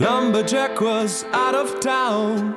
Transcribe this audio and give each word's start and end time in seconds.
Lumberjack 0.00 0.80
was 0.80 1.24
out 1.32 1.54
of 1.54 1.80
town 1.80 2.56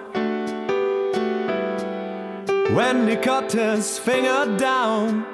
when 2.76 3.08
he 3.08 3.16
cut 3.18 3.52
his 3.52 4.00
finger 4.00 4.56
down. 4.58 5.26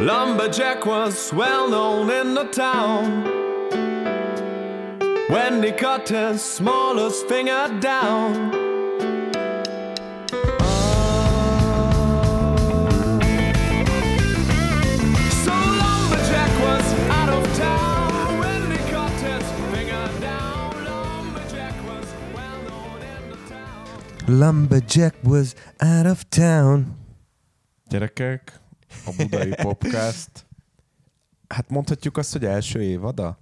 Lumberjack 0.00 0.84
was 0.84 1.32
well 1.32 1.70
known 1.70 2.10
in 2.10 2.34
the 2.34 2.44
town 2.44 3.24
when 5.30 5.62
he 5.62 5.70
cut 5.70 6.08
his 6.08 6.42
smallest 6.42 7.28
finger 7.28 7.74
down. 7.80 8.65
Lumberjack 24.28 25.14
was 25.22 25.54
out 25.78 26.06
of 26.06 26.24
town. 26.28 26.96
Gyerekek, 27.88 28.60
a 29.06 29.12
Budai 29.16 29.54
Popcast. 29.62 30.46
Hát 31.48 31.68
mondhatjuk 31.70 32.16
azt, 32.16 32.32
hogy 32.32 32.44
első 32.44 32.82
évada? 32.82 33.36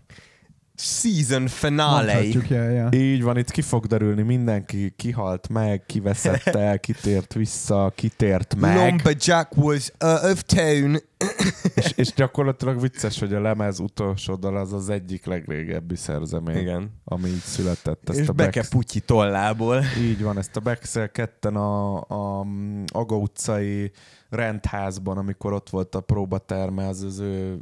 Season 0.77 1.46
finale. 1.46 2.12
Mondhatjuk, 2.12 2.48
ja, 2.48 2.69
ja. 2.69 2.88
Így 2.92 3.23
van, 3.23 3.38
itt 3.38 3.51
ki 3.51 3.62
fog 3.62 3.87
derülni, 3.87 4.23
mindenki 4.23 4.95
kihalt 4.97 5.48
meg, 5.48 5.87
kiveszett 5.87 6.47
el, 6.47 6.78
kitért 6.88 7.34
vissza, 7.34 7.92
kitért 7.95 8.55
meg. 8.56 8.77
Lumberjack 8.77 9.56
was 9.56 9.92
out 9.98 10.33
of 10.33 10.42
town. 10.42 10.97
És, 11.75 11.92
és 11.97 12.12
gyakorlatilag 12.12 12.81
vicces, 12.81 13.19
hogy 13.19 13.34
a 13.34 13.41
lemez 13.41 13.78
utolsó 13.78 14.34
dal 14.34 14.56
az 14.56 14.72
az 14.72 14.89
egyik 14.89 15.25
legrégebbi 15.25 15.97
szerzemény, 15.97 16.56
Igen. 16.56 16.91
ami 17.05 17.28
így 17.28 17.42
született. 17.42 18.09
Ezt 18.09 18.19
És 18.19 18.28
a 18.28 18.33
Beke 18.33 18.61
Bex- 18.61 18.70
Putyi 18.70 19.00
tollából. 19.00 19.83
Így 20.00 20.22
van, 20.22 20.38
ezt 20.38 20.56
a 20.56 20.61
Bexel 20.61 21.11
ketten 21.11 21.56
a, 21.56 21.97
a 21.97 22.47
Aga 22.86 23.16
utcai 23.16 23.91
rendházban, 24.34 25.18
amikor 25.18 25.52
ott 25.52 25.70
volt 25.70 25.94
a 25.94 26.00
próbaterme, 26.00 26.86
az 26.88 27.02
az 27.02 27.18
ő 27.18 27.58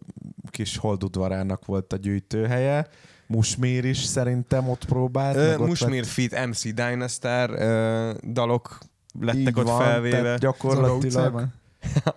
kis 0.50 0.76
holdudvarának 0.76 1.64
volt 1.66 1.92
a 1.92 1.96
gyűjtőhelye. 1.96 2.86
Musmír 3.26 3.84
is 3.84 3.98
szerintem 3.98 4.68
ott 4.68 4.84
próbált. 4.84 5.36
Ö, 5.36 5.54
ott 5.56 5.66
Musmir 5.66 6.00
vett- 6.00 6.10
Fit 6.10 6.46
MC 6.46 6.62
Dynastar 6.74 7.50
ö, 7.50 8.12
dalok 8.32 8.78
lettek 9.20 9.40
Így 9.40 9.58
ott 9.58 9.66
van, 9.66 9.80
felvéve. 9.80 10.36
gyakorlatilag? 10.38 11.44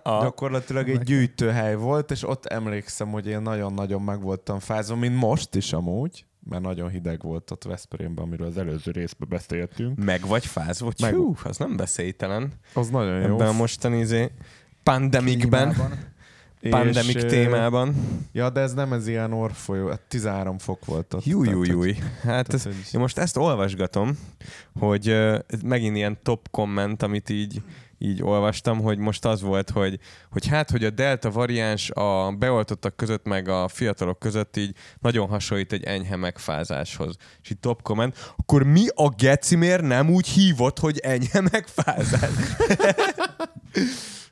A, 0.02 0.22
gyakorlatilag 0.22 0.88
egy 0.88 1.00
gyűjtőhely 1.02 1.74
volt, 1.76 2.10
és 2.10 2.28
ott 2.28 2.46
emlékszem, 2.46 3.08
hogy 3.08 3.26
én 3.26 3.40
nagyon-nagyon 3.40 4.02
meg 4.02 4.20
voltam 4.20 4.58
fázva, 4.58 4.96
mint 4.96 5.16
most 5.16 5.54
is 5.54 5.72
amúgy, 5.72 6.24
mert 6.48 6.62
nagyon 6.62 6.88
hideg 6.88 7.22
volt 7.22 7.50
ott 7.50 7.64
Veszprémben, 7.64 8.24
amiről 8.24 8.46
az 8.46 8.58
előző 8.58 8.90
részben 8.90 9.28
beszéltünk. 9.28 10.04
meg 10.04 10.26
vagy 10.26 10.46
fázva. 10.46 10.92
Meg- 11.00 11.14
Hú, 11.14 11.34
az 11.44 11.56
nem 11.56 11.76
veszélytelen. 11.76 12.52
Az 12.74 12.88
nagyon 12.88 13.20
jó. 13.20 13.34
Ebben 13.34 13.48
a 13.48 13.52
mostani 13.52 13.98
izé, 13.98 14.30
pandemikben, 14.82 15.68
Klímában. 15.68 15.98
pandemik 16.70 17.16
És, 17.16 17.24
témában. 17.24 17.94
Ja, 18.32 18.50
de 18.50 18.60
ez 18.60 18.74
nem 18.74 18.92
ez 18.92 19.06
ilyen 19.06 19.32
orfolyó, 19.32 19.88
hát 19.88 20.00
13 20.00 20.58
fok 20.58 20.84
volt 20.84 21.14
ott. 21.14 21.24
Júj, 21.24 21.48
júj, 21.48 21.66
júj. 21.66 21.94
Hát 22.22 22.54
ez, 22.54 22.66
én 22.66 23.00
most 23.00 23.18
ezt 23.18 23.36
olvasgatom, 23.36 24.18
hogy 24.78 25.08
uh, 25.10 25.38
megint 25.64 25.96
ilyen 25.96 26.18
top 26.22 26.50
komment, 26.50 27.02
amit 27.02 27.30
így 27.30 27.62
így 27.98 28.22
olvastam, 28.22 28.80
hogy 28.80 28.98
most 28.98 29.24
az 29.24 29.40
volt, 29.42 29.70
hogy, 29.70 29.98
hogy 30.30 30.46
hát, 30.46 30.70
hogy 30.70 30.84
a 30.84 30.90
delta 30.90 31.30
variáns 31.30 31.90
a 31.90 32.32
beoltottak 32.38 32.96
között, 32.96 33.24
meg 33.24 33.48
a 33.48 33.68
fiatalok 33.68 34.18
között 34.18 34.56
így 34.56 34.76
nagyon 34.98 35.28
hasonlít 35.28 35.72
egy 35.72 35.84
enyhe 35.84 36.16
megfázáshoz. 36.16 37.16
És 37.42 37.50
így 37.50 37.58
top 37.58 37.82
komment, 37.82 38.34
akkor 38.36 38.62
mi 38.62 38.86
a 38.94 39.08
gecimér 39.08 39.80
nem 39.80 40.10
úgy 40.10 40.28
hívott, 40.28 40.78
hogy 40.78 40.98
enyhe 40.98 41.40
megfázás? 41.40 42.30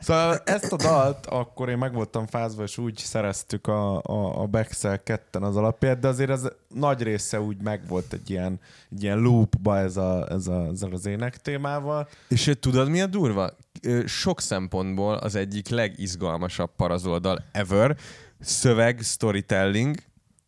Szóval 0.04 0.38
ezt 0.44 0.72
a 0.72 0.76
dalt 0.76 1.26
akkor 1.26 1.68
én 1.68 1.78
meg 1.78 1.92
voltam 1.92 2.26
fázva, 2.26 2.62
és 2.62 2.78
úgy 2.78 2.96
szereztük 2.96 3.66
a, 3.66 4.02
a, 4.02 4.42
a 4.42 4.46
Bexel 4.46 5.02
ketten 5.02 5.42
az 5.42 5.56
alapját, 5.56 5.98
de 5.98 6.08
azért 6.08 6.30
ez 6.30 6.48
nagy 6.68 7.02
része 7.02 7.40
úgy 7.40 7.56
megvolt 7.62 8.12
egy 8.12 8.30
ilyen, 8.30 8.60
egy 8.90 9.02
ilyen 9.02 9.18
loopba 9.18 9.78
ez 9.78 9.96
a, 9.96 10.26
ez 10.30 10.46
a, 10.46 10.66
ezzel 10.66 10.92
az 10.92 11.06
ének 11.06 11.36
témával. 11.36 12.08
És 12.28 12.46
ö, 12.46 12.54
tudod, 12.54 12.88
mi 12.88 13.00
a 13.00 13.06
durva? 13.06 13.50
Ö, 13.82 14.06
Sok 14.06 14.40
szempontból 14.40 15.14
az 15.14 15.34
egyik 15.34 15.68
legizgalmasabb 15.68 16.70
parazoldal 16.76 17.44
ever. 17.52 17.96
Szöveg, 18.40 19.00
storytelling. 19.02 19.96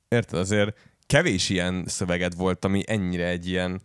Érted? 0.08 0.38
Azért 0.38 0.76
kevés 1.06 1.48
ilyen 1.48 1.84
szöveget 1.86 2.34
volt, 2.34 2.64
ami 2.64 2.82
ennyire 2.86 3.26
egy 3.26 3.48
ilyen, 3.48 3.80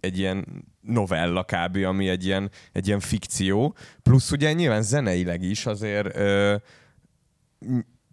egy 0.00 0.18
ilyen 0.18 0.64
novella 0.80 1.44
kb., 1.44 1.76
ami 1.76 2.08
egy 2.08 2.24
ilyen, 2.24 2.50
egy 2.72 2.86
ilyen 2.86 3.00
fikció. 3.00 3.76
Plusz 4.02 4.30
ugye 4.30 4.52
nyilván 4.52 4.82
zeneileg 4.82 5.42
is 5.42 5.66
azért 5.66 6.16
ö, 6.16 6.56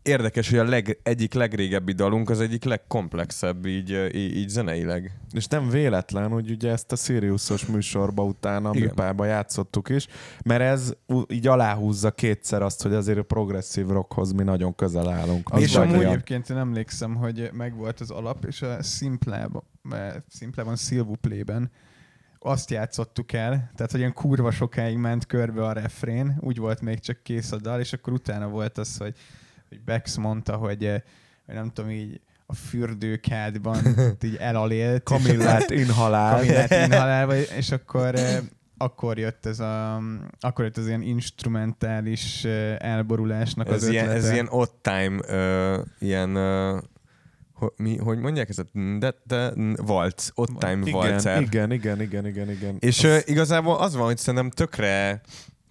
érdekes, 0.09 0.49
hogy 0.49 0.59
a 0.59 0.63
leg, 0.63 0.99
egyik 1.03 1.33
legrégebbi 1.33 1.91
dalunk 1.91 2.29
az 2.29 2.39
egyik 2.39 2.63
legkomplexebb 2.63 3.65
így, 3.65 4.09
így, 4.13 4.35
így 4.37 4.49
zeneileg. 4.49 5.11
És 5.31 5.45
nem 5.47 5.69
véletlen, 5.69 6.29
hogy 6.29 6.51
ugye 6.51 6.71
ezt 6.71 6.91
a 6.91 6.95
Siriusos 6.95 7.65
műsorba 7.65 8.23
utána 8.23 8.71
műpába 8.71 9.25
játszottuk 9.25 9.89
is, 9.89 10.07
mert 10.43 10.61
ez 10.61 10.93
így 11.27 11.47
aláhúzza 11.47 12.11
kétszer 12.11 12.61
azt, 12.61 12.81
hogy 12.81 12.93
azért 12.93 13.17
a 13.17 13.23
progresszív 13.23 13.87
rockhoz 13.87 14.31
mi 14.31 14.43
nagyon 14.43 14.75
közel 14.75 15.09
állunk. 15.09 15.49
Az 15.51 15.61
És 15.61 15.75
amúgy 15.75 15.93
amúgy- 15.93 16.05
egyébként 16.05 16.49
én 16.49 16.57
emlékszem, 16.57 17.15
hogy 17.15 17.49
megvolt 17.53 17.99
az 17.99 18.11
alap, 18.11 18.45
és 18.45 18.61
a 18.61 18.81
Simplában, 18.81 19.63
Simplában 20.29 20.75
Silvuplében 20.75 21.71
azt 22.39 22.69
játszottuk 22.71 23.33
el, 23.33 23.71
tehát 23.75 23.91
hogy 23.91 23.99
ilyen 23.99 24.13
kurva 24.13 24.51
sokáig 24.51 24.97
ment 24.97 25.25
körbe 25.25 25.65
a 25.65 25.71
refrén, 25.71 26.37
úgy 26.39 26.57
volt 26.57 26.81
még 26.81 26.99
csak 26.99 27.23
kész 27.23 27.51
a 27.51 27.57
dal, 27.57 27.79
és 27.79 27.93
akkor 27.93 28.13
utána 28.13 28.47
volt 28.47 28.77
az, 28.77 28.97
hogy, 28.97 29.15
hogy 29.69 29.81
Bex 29.81 30.15
mondta, 30.15 30.55
hogy, 30.55 30.85
eh, 30.85 31.01
hogy 31.45 31.55
nem 31.55 31.71
tudom, 31.73 31.89
így 31.89 32.21
a 32.45 32.53
fürdőkádban 32.53 33.77
így 34.25 34.35
elalélt. 34.39 35.03
Kamillát 35.03 35.69
inhalál. 35.83 36.35
Kamillát 36.39 36.71
inhalálva, 36.85 37.35
és 37.37 37.71
akkor 37.71 38.15
eh, 38.15 38.37
akkor 38.77 39.17
jött 39.17 39.45
ez 39.45 39.59
a, 39.59 40.01
akkor 40.39 40.65
jött 40.65 40.77
az 40.77 40.87
ilyen 40.87 41.01
instrumentális 41.01 42.43
eh, 42.43 42.75
elborulásnak 42.79 43.67
az 43.67 43.83
Ez 43.83 43.89
ilyen, 43.89 44.05
ötlete. 44.07 44.25
ez 44.27 44.31
ilyen 44.33 44.47
odd 44.49 44.67
time, 44.81 45.19
ö, 45.27 45.81
ilyen, 45.99 46.35
ö, 46.35 46.77
ho, 47.53 47.67
mi, 47.75 47.97
hogy 47.97 48.19
mondják 48.19 48.49
ezt? 48.49 48.65
De, 48.99 49.13
de, 49.23 49.53
valc, 49.75 50.27
odd 50.33 50.47
time 50.57 50.79
Igen, 50.81 50.91
valcer. 50.93 51.41
igen, 51.41 51.71
igen, 51.71 52.01
igen, 52.01 52.25
igen, 52.27 52.49
igen. 52.49 52.75
És 52.79 53.03
ö, 53.03 53.17
igazából 53.25 53.77
az 53.77 53.95
van, 53.95 54.05
hogy 54.05 54.17
szerintem 54.17 54.49
tökre 54.49 55.21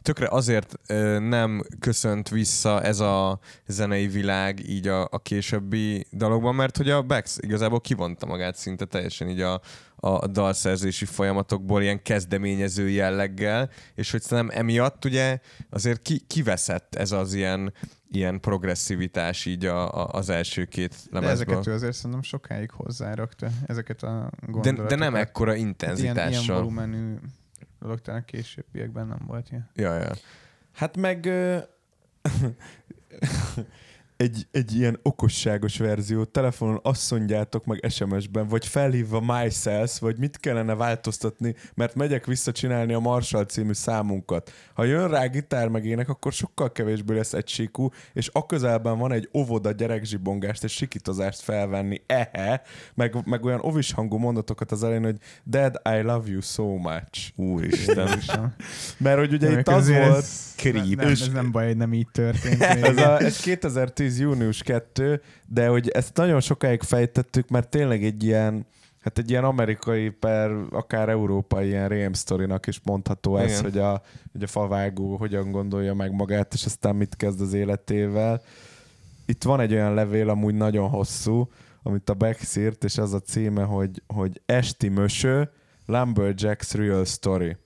tökre 0.03 0.29
azért 0.31 0.75
ö, 0.89 1.19
nem 1.19 1.63
köszönt 1.81 2.29
vissza 2.29 2.83
ez 2.83 3.01
a 3.01 3.39
zenei 3.67 4.07
világ 4.07 4.69
így 4.69 4.89
a, 4.89 5.03
a 5.11 5.19
későbbi 5.23 6.07
dalokban, 6.13 6.55
mert 6.55 6.77
hogy 6.77 6.91
a 6.91 7.03
Bex 7.03 7.39
igazából 7.41 7.81
kivonta 7.81 8.27
magát 8.27 8.57
szinte 8.57 8.85
teljesen 8.85 9.29
így 9.29 9.41
a, 9.41 9.61
a 9.97 10.27
dalszerzési 10.27 11.05
folyamatokból 11.05 11.83
ilyen 11.83 12.03
kezdeményező 12.03 12.89
jelleggel, 12.89 13.71
és 13.95 14.11
hogy 14.11 14.23
szerintem 14.23 14.59
emiatt 14.59 15.05
ugye 15.05 15.39
azért 15.71 16.03
ki, 16.03 16.19
kiveszett 16.27 16.95
ez 16.95 17.13
az 17.13 17.35
ilyen, 17.35 17.73
ilyen 18.11 18.41
progresszivitás 18.41 19.45
így 19.47 19.65
a, 19.67 19.95
a, 19.95 20.09
az 20.13 20.29
első 20.29 20.65
két 20.65 20.91
De 20.91 21.21
lemezből. 21.21 21.31
ezeket 21.33 21.67
ő 21.67 21.73
azért 21.73 21.95
szerintem 21.97 22.23
sokáig 22.23 22.71
hozzárakta, 22.71 23.49
ezeket 23.67 24.03
a 24.03 24.31
De, 24.41 24.47
gondolatokat. 24.53 24.89
de 24.89 24.97
nem 24.97 25.15
ekkora 25.15 25.51
Hát 25.51 25.57
ilyen, 25.59 25.69
intenzitással. 25.69 26.31
ilyen 26.45 26.55
volumenű 26.63 27.15
dolog 27.81 28.01
talán 28.01 28.25
későbbiekben 28.25 29.07
nem 29.07 29.23
volt 29.27 29.51
ilyen. 29.51 29.71
Ja, 29.75 29.95
ja. 29.95 30.13
Hát 30.73 30.97
meg 30.97 31.27
egy, 34.19 34.47
egy 34.51 34.77
ilyen 34.77 34.99
okosságos 35.03 35.79
verzió. 35.79 36.25
Telefonon 36.25 36.81
azt 36.83 37.11
mondjátok 37.11 37.65
meg 37.65 37.85
SMS-ben, 37.89 38.49
vagy 38.49 38.67
felhívva 38.67 39.21
MySelf, 39.21 39.99
vagy 39.99 40.19
mit 40.19 40.37
kellene 40.37 40.75
változtatni, 40.75 41.55
mert 41.75 41.95
megyek 41.95 42.27
visszacsinálni 42.27 42.93
a 42.93 42.99
Marshall 42.99 43.45
című 43.45 43.73
számunkat. 43.73 44.53
Ha 44.75 44.85
jön 44.85 45.09
rá 45.09 45.27
gitár 45.27 45.69
meg 45.69 45.85
ének, 45.85 46.09
akkor 46.09 46.33
sokkal 46.33 46.73
kevésbé 46.73 47.17
lesz 47.17 47.33
egysíkú, 47.33 47.89
és 48.13 48.31
a 48.33 48.47
közelben 48.47 48.99
van 48.99 49.13
egy 49.13 49.29
óvoda 49.35 49.71
gyerekzsibongást 49.73 50.65
és 50.65 50.73
sikitozást 50.73 51.41
felvenni, 51.41 52.03
ehe, 52.07 52.63
meg, 52.95 53.27
meg 53.27 53.45
olyan 53.45 53.61
ovis 53.63 53.93
hangú 53.93 54.17
mondatokat 54.17 54.73
az 54.73 54.83
elején, 54.83 55.05
hogy 55.05 55.19
Dad, 55.47 55.81
I 55.85 56.01
love 56.01 56.31
you 56.31 56.41
so 56.41 56.77
much. 56.77 57.33
Úristen. 57.37 58.23
Mert 58.97 59.19
hogy 59.19 59.33
ugye 59.33 59.49
Nem, 59.49 59.59
itt 59.59 59.69
az 59.69 59.89
volt, 59.89 60.17
ez- 60.17 60.53
creep. 60.57 60.95
Nem, 60.95 61.09
ez 61.09 61.29
nem 61.33 61.51
baj, 61.51 61.67
hogy 61.67 61.77
nem 61.77 61.93
így 61.93 62.09
történt. 62.13 62.63
ez, 62.89 62.97
a, 62.97 63.21
ez 63.21 63.41
2010. 63.41 64.08
június 64.17 64.63
2, 64.63 65.23
de 65.47 65.69
hogy 65.69 65.89
ezt 65.89 66.17
nagyon 66.17 66.41
sokáig 66.41 66.83
fejtettük, 66.83 67.49
mert 67.49 67.69
tényleg 67.69 68.05
egy 68.05 68.25
ilyen 68.25 68.67
Hát 68.99 69.19
egy 69.19 69.31
ilyen 69.31 69.45
amerikai 69.45 70.11
per, 70.11 70.51
akár 70.71 71.09
európai 71.09 71.67
ilyen 71.67 71.89
rém 71.89 72.13
sztorinak 72.13 72.67
is 72.67 72.81
mondható 72.85 73.37
ez, 73.37 73.51
Igen. 73.51 73.63
hogy 73.63 73.79
a, 73.79 74.03
hogy 74.33 74.43
a 74.43 74.47
favágó 74.47 75.17
hogyan 75.17 75.51
gondolja 75.51 75.95
meg 75.95 76.13
magát, 76.13 76.55
és 76.55 76.65
aztán 76.65 76.97
mit 76.97 77.17
kezd 77.17 77.41
az 77.41 77.53
életével. 77.53 78.43
Itt 79.27 79.43
van 79.43 79.61
egy 79.61 79.73
olyan 79.73 79.95
levél, 79.95 80.29
amúgy 80.29 80.55
nagyon 80.55 80.89
hosszú, 80.89 81.49
amit 81.83 82.11
a 82.11 82.15
Bex 82.15 82.57
írt, 82.57 82.85
és 82.85 82.99
az 82.99 83.13
a 83.13 83.21
címe, 83.21 83.63
hogy, 83.63 84.03
hogy 84.07 84.43
Esti 84.47 84.89
Möső, 84.89 85.51
Lumberjack's 85.87 86.71
Real 86.73 87.05
Story. 87.05 87.57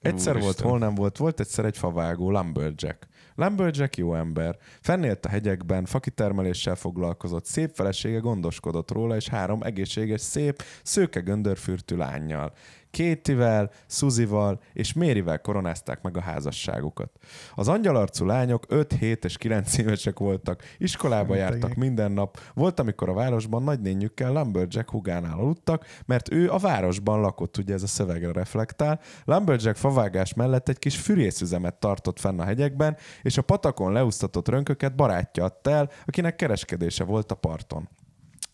Egyszer 0.00 0.32
volt, 0.32 0.44
Úristen. 0.44 0.68
hol 0.68 0.78
nem 0.78 0.94
volt, 0.94 1.16
volt 1.16 1.40
egyszer 1.40 1.64
egy 1.64 1.78
favágó, 1.78 2.30
Lumberjack. 2.30 3.07
Lumberjack 3.38 3.96
jó 3.96 4.14
ember. 4.14 4.56
Fennélt 4.80 5.26
a 5.26 5.28
hegyekben, 5.28 5.84
fakitermeléssel 5.84 6.74
foglalkozott, 6.74 7.44
szép 7.44 7.70
felesége 7.74 8.18
gondoskodott 8.18 8.90
róla, 8.90 9.16
és 9.16 9.28
három 9.28 9.62
egészséges, 9.62 10.20
szép, 10.20 10.62
szőke 10.82 11.20
göndörfürtű 11.20 11.96
lányjal. 11.96 12.52
Kétivel, 12.90 13.70
Suzival 13.86 14.60
és 14.72 14.92
Mérivel 14.92 15.40
koronázták 15.40 16.02
meg 16.02 16.16
a 16.16 16.20
házasságukat. 16.20 17.10
Az 17.54 17.68
angyalarcú 17.68 18.24
lányok 18.24 18.64
5, 18.68 18.92
7 18.92 19.24
és 19.24 19.36
9 19.36 19.78
évesek 19.78 20.18
voltak, 20.18 20.62
iskolába 20.78 21.34
Szegények. 21.34 21.50
jártak 21.50 21.74
minden 21.74 22.12
nap. 22.12 22.40
Volt, 22.54 22.80
amikor 22.80 23.08
a 23.08 23.14
városban 23.14 23.62
nagynényükkel 23.62 24.32
Lumberjack 24.32 24.90
hugánál 24.90 25.38
aludtak, 25.38 25.86
mert 26.06 26.32
ő 26.32 26.50
a 26.50 26.58
városban 26.58 27.20
lakott, 27.20 27.56
ugye 27.56 27.74
ez 27.74 27.82
a 27.82 27.86
szövegre 27.86 28.32
reflektál. 28.32 29.00
Lumberjack 29.24 29.76
favágás 29.76 30.34
mellett 30.34 30.68
egy 30.68 30.78
kis 30.78 30.96
fűrészüzemet 30.96 31.74
tartott 31.74 32.20
fenn 32.20 32.40
a 32.40 32.44
hegyekben, 32.44 32.96
és 33.22 33.38
a 33.38 33.42
patakon 33.42 33.92
leúsztatott 33.92 34.48
rönköket 34.48 34.96
barátja 34.96 35.44
adta 35.44 35.70
el, 35.70 35.90
akinek 36.06 36.36
kereskedése 36.36 37.04
volt 37.04 37.30
a 37.30 37.34
parton. 37.34 37.88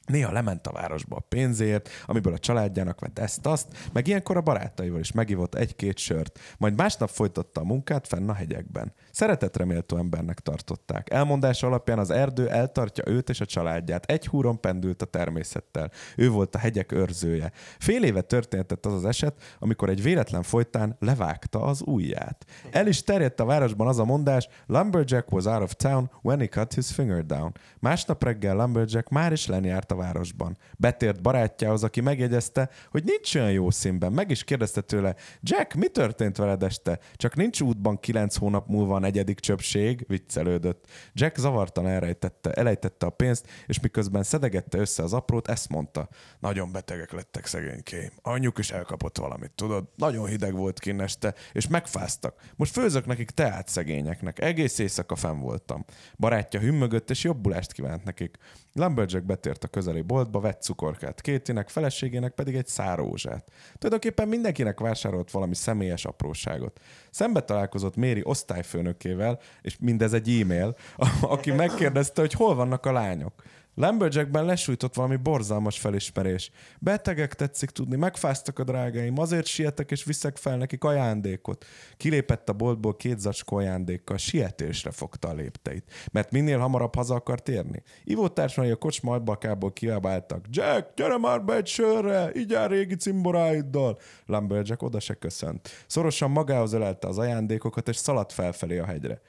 Néha 0.06 0.32
lement 0.32 0.66
a 0.66 0.72
városba 0.72 1.16
a 1.16 1.24
pénzért, 1.28 1.88
amiből 2.06 2.32
a 2.32 2.38
családjának 2.38 3.00
vett 3.00 3.18
ezt-azt, 3.18 3.90
meg 3.92 4.06
ilyenkor 4.06 4.36
a 4.36 4.40
barátaival 4.40 5.00
is 5.00 5.12
megivott 5.12 5.54
egy-két 5.54 5.98
sört, 5.98 6.38
majd 6.58 6.76
másnap 6.76 7.08
folytatta 7.08 7.60
a 7.60 7.64
munkát 7.64 8.06
fenn 8.06 8.28
a 8.28 8.32
hegyekben. 8.32 8.92
Szeretetre 9.10 9.64
méltó 9.64 9.96
embernek 9.96 10.40
tartották. 10.40 11.10
Elmondása 11.10 11.66
alapján 11.66 11.98
az 11.98 12.10
erdő 12.10 12.48
eltartja 12.48 13.04
őt 13.06 13.28
és 13.28 13.40
a 13.40 13.46
családját. 13.46 14.04
Egy 14.04 14.26
húron 14.26 14.60
pendült 14.60 15.02
a 15.02 15.06
természettel. 15.06 15.90
Ő 16.16 16.30
volt 16.30 16.54
a 16.54 16.58
hegyek 16.58 16.92
őrzője. 16.92 17.52
Fél 17.78 18.02
éve 18.02 18.20
történtett 18.20 18.86
az 18.86 18.92
az 18.92 19.04
eset, 19.04 19.34
amikor 19.58 19.88
egy 19.88 20.02
véletlen 20.02 20.42
folytán 20.42 20.96
levágta 20.98 21.62
az 21.62 21.82
ujját. 21.84 22.46
El 22.70 22.86
is 22.86 23.02
terjedt 23.02 23.40
a 23.40 23.44
városban 23.44 23.86
az 23.86 23.98
a 23.98 24.04
mondás, 24.04 24.48
Lumberjack 24.66 25.32
was 25.32 25.44
out 25.44 25.62
of 25.62 25.74
town 25.74 26.10
when 26.22 26.38
he 26.38 26.46
cut 26.46 26.74
his 26.74 26.92
finger 26.92 27.26
down. 27.26 27.52
Másnap 27.80 28.24
reggel 28.24 28.56
Lumberjack 28.56 29.08
már 29.08 29.32
is 29.32 29.46
lenjárt 29.46 29.92
a 29.94 29.96
városban. 29.96 30.56
Betért 30.76 31.22
barátjához, 31.22 31.84
aki 31.84 32.00
megjegyezte, 32.00 32.70
hogy 32.90 33.04
nincs 33.04 33.34
olyan 33.34 33.50
jó 33.50 33.70
színben. 33.70 34.12
Meg 34.12 34.30
is 34.30 34.44
kérdezte 34.44 34.80
tőle, 34.80 35.14
Jack, 35.40 35.74
mi 35.74 35.88
történt 35.88 36.36
veled 36.36 36.62
este? 36.62 36.98
Csak 37.16 37.36
nincs 37.36 37.60
útban 37.60 38.00
kilenc 38.00 38.36
hónap 38.36 38.68
múlva 38.68 38.94
a 38.94 38.98
negyedik 38.98 39.40
csöpség, 39.40 40.04
viccelődött. 40.08 40.86
Jack 41.12 41.36
zavartan 41.36 41.86
elrejtette, 41.86 42.52
elejtette 42.52 43.06
a 43.06 43.10
pénzt, 43.10 43.46
és 43.66 43.80
miközben 43.80 44.22
szedegette 44.22 44.78
össze 44.78 45.02
az 45.02 45.12
aprót, 45.12 45.48
ezt 45.48 45.68
mondta. 45.68 46.08
Nagyon 46.38 46.72
betegek 46.72 47.12
lettek 47.12 47.46
szegénykéim. 47.46 48.10
Anyjuk 48.22 48.58
is 48.58 48.70
elkapott 48.70 49.18
valamit, 49.18 49.50
tudod? 49.54 49.84
Nagyon 49.96 50.26
hideg 50.26 50.54
volt 50.54 50.80
kinn 50.80 51.00
este, 51.00 51.34
és 51.52 51.68
megfáztak. 51.68 52.40
Most 52.56 52.72
főzök 52.72 53.06
nekik 53.06 53.30
teát 53.30 53.68
szegényeknek. 53.68 54.38
Egész 54.38 54.78
éjszaka 54.78 55.16
fenn 55.16 55.40
voltam. 55.40 55.84
Barátja 56.18 56.60
hümmögött, 56.60 57.10
és 57.10 57.24
jobbulást 57.24 57.72
kívánt 57.72 58.04
nekik. 58.04 58.38
Lumberjack 58.76 59.24
betért 59.24 59.64
a 59.64 59.68
közeli 59.68 60.00
boltba, 60.00 60.40
vett 60.40 60.62
cukorkát 60.62 61.20
Kétinek, 61.20 61.68
feleségének 61.68 62.32
pedig 62.32 62.54
egy 62.54 62.66
szárózsát. 62.66 63.50
Tulajdonképpen 63.78 64.28
mindenkinek 64.28 64.80
vásárolt 64.80 65.30
valami 65.30 65.54
személyes 65.54 66.04
apróságot. 66.04 66.80
Szembe 67.10 67.40
találkozott 67.40 67.96
Méri 67.96 68.20
osztályfőnökével, 68.24 69.40
és 69.62 69.76
mindez 69.80 70.12
egy 70.12 70.40
e-mail, 70.40 70.76
aki 71.20 71.50
megkérdezte, 71.50 72.20
hogy 72.20 72.32
hol 72.32 72.54
vannak 72.54 72.86
a 72.86 72.92
lányok. 72.92 73.32
Lumberjackben 73.74 74.44
lesújtott 74.44 74.94
valami 74.94 75.16
borzalmas 75.16 75.78
felismerés. 75.78 76.50
Betegek 76.78 77.34
tetszik 77.34 77.70
tudni, 77.70 77.96
megfáztak 77.96 78.58
a 78.58 78.64
drágáim, 78.64 79.18
azért 79.18 79.46
sietek 79.46 79.90
és 79.90 80.04
viszek 80.04 80.36
fel 80.36 80.56
nekik 80.56 80.84
ajándékot. 80.84 81.64
Kilépett 81.96 82.48
a 82.48 82.52
boltból 82.52 82.96
két 82.96 83.18
zacskó 83.18 83.56
ajándékkal, 83.56 84.16
sietésre 84.16 84.90
fogta 84.90 85.28
a 85.28 85.34
lépteit, 85.34 85.92
mert 86.12 86.30
minél 86.30 86.58
hamarabb 86.58 86.94
haza 86.94 87.14
akart 87.14 87.48
érni. 87.48 87.82
Ivótársai 88.04 88.70
a 88.70 88.76
kocsma 88.76 89.12
albakából 89.12 89.72
kiabáltak. 89.72 90.44
Jack, 90.50 90.94
gyere 90.96 91.18
már 91.18 91.44
be 91.44 91.56
egy 91.56 91.66
sörre, 91.66 92.30
így 92.34 92.54
áll 92.54 92.68
régi 92.68 92.96
cimboráiddal. 92.96 93.98
Lumberjack 94.26 94.82
oda 94.82 95.00
se 95.00 95.14
köszönt. 95.14 95.84
Szorosan 95.86 96.30
magához 96.30 96.72
ölelte 96.72 97.08
az 97.08 97.18
ajándékokat, 97.18 97.88
és 97.88 97.96
szaladt 97.96 98.32
felfelé 98.32 98.78
a 98.78 98.84
hegyre. 98.84 99.20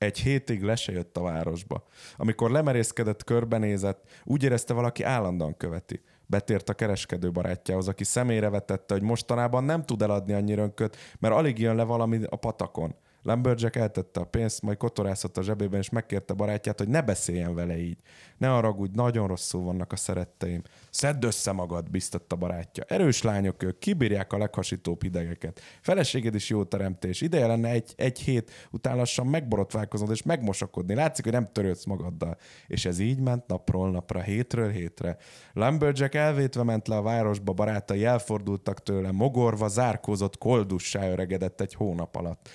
Egy 0.00 0.18
hétig 0.18 0.62
le 0.62 0.76
se 0.76 0.92
jött 0.92 1.16
a 1.16 1.22
városba. 1.22 1.84
Amikor 2.16 2.50
lemerészkedett, 2.50 3.24
körbenézett, 3.24 4.08
úgy 4.24 4.42
érezte 4.42 4.72
valaki 4.72 5.02
állandóan 5.02 5.56
követi. 5.56 6.00
Betért 6.26 6.68
a 6.68 6.74
kereskedő 6.74 7.30
barátjához, 7.30 7.88
aki 7.88 8.04
személyre 8.04 8.48
vetette, 8.48 8.94
hogy 8.94 9.02
mostanában 9.02 9.64
nem 9.64 9.84
tud 9.84 10.02
eladni 10.02 10.32
annyi 10.32 10.54
rönköt, 10.54 10.96
mert 11.18 11.34
alig 11.34 11.58
jön 11.58 11.76
le 11.76 11.82
valami 11.82 12.20
a 12.28 12.36
patakon. 12.36 12.94
Lumberjack 13.22 13.76
eltette 13.76 14.20
a 14.20 14.24
pénzt, 14.24 14.62
majd 14.62 14.76
kotorászott 14.76 15.36
a 15.36 15.42
zsebében, 15.42 15.80
és 15.80 15.90
megkérte 15.90 16.34
barátját, 16.34 16.78
hogy 16.78 16.88
ne 16.88 17.02
beszéljen 17.02 17.54
vele 17.54 17.78
így. 17.78 17.98
Ne 18.38 18.46
haragudj, 18.46 18.94
nagyon 18.94 19.26
rosszul 19.26 19.62
vannak 19.62 19.92
a 19.92 19.96
szeretteim. 19.96 20.62
Szedd 20.90 21.24
össze 21.24 21.52
magad, 21.52 21.90
biztatta 21.90 22.36
barátja. 22.36 22.84
Erős 22.88 23.22
lányok 23.22 23.62
ők, 23.62 23.78
kibírják 23.78 24.32
a 24.32 24.38
leghasítóbb 24.38 25.02
hidegeket. 25.02 25.60
Feleséged 25.80 26.34
is 26.34 26.48
jó 26.48 26.64
teremtés. 26.64 27.20
Ideje 27.20 27.46
lenne 27.46 27.68
egy, 27.68 27.94
egy 27.96 28.20
hét 28.20 28.50
után 28.70 28.96
lassan 28.96 29.26
megborotválkoznod 29.26 30.10
és 30.10 30.22
megmosakodni. 30.22 30.94
Látszik, 30.94 31.24
hogy 31.24 31.32
nem 31.32 31.52
törődsz 31.52 31.84
magaddal. 31.84 32.36
És 32.66 32.84
ez 32.84 32.98
így 32.98 33.20
ment 33.20 33.46
napról 33.46 33.90
napra, 33.90 34.20
hétről 34.20 34.70
hétre. 34.70 35.16
Lumberjack 35.52 36.14
elvétve 36.14 36.62
ment 36.62 36.88
le 36.88 36.96
a 36.96 37.02
városba, 37.02 37.52
barátai 37.52 38.04
elfordultak 38.04 38.82
tőle, 38.82 39.12
mogorva, 39.12 39.68
zárkózott, 39.68 40.38
koldussá 40.38 41.10
öregedett 41.10 41.60
egy 41.60 41.74
hónap 41.74 42.16
alatt. 42.16 42.48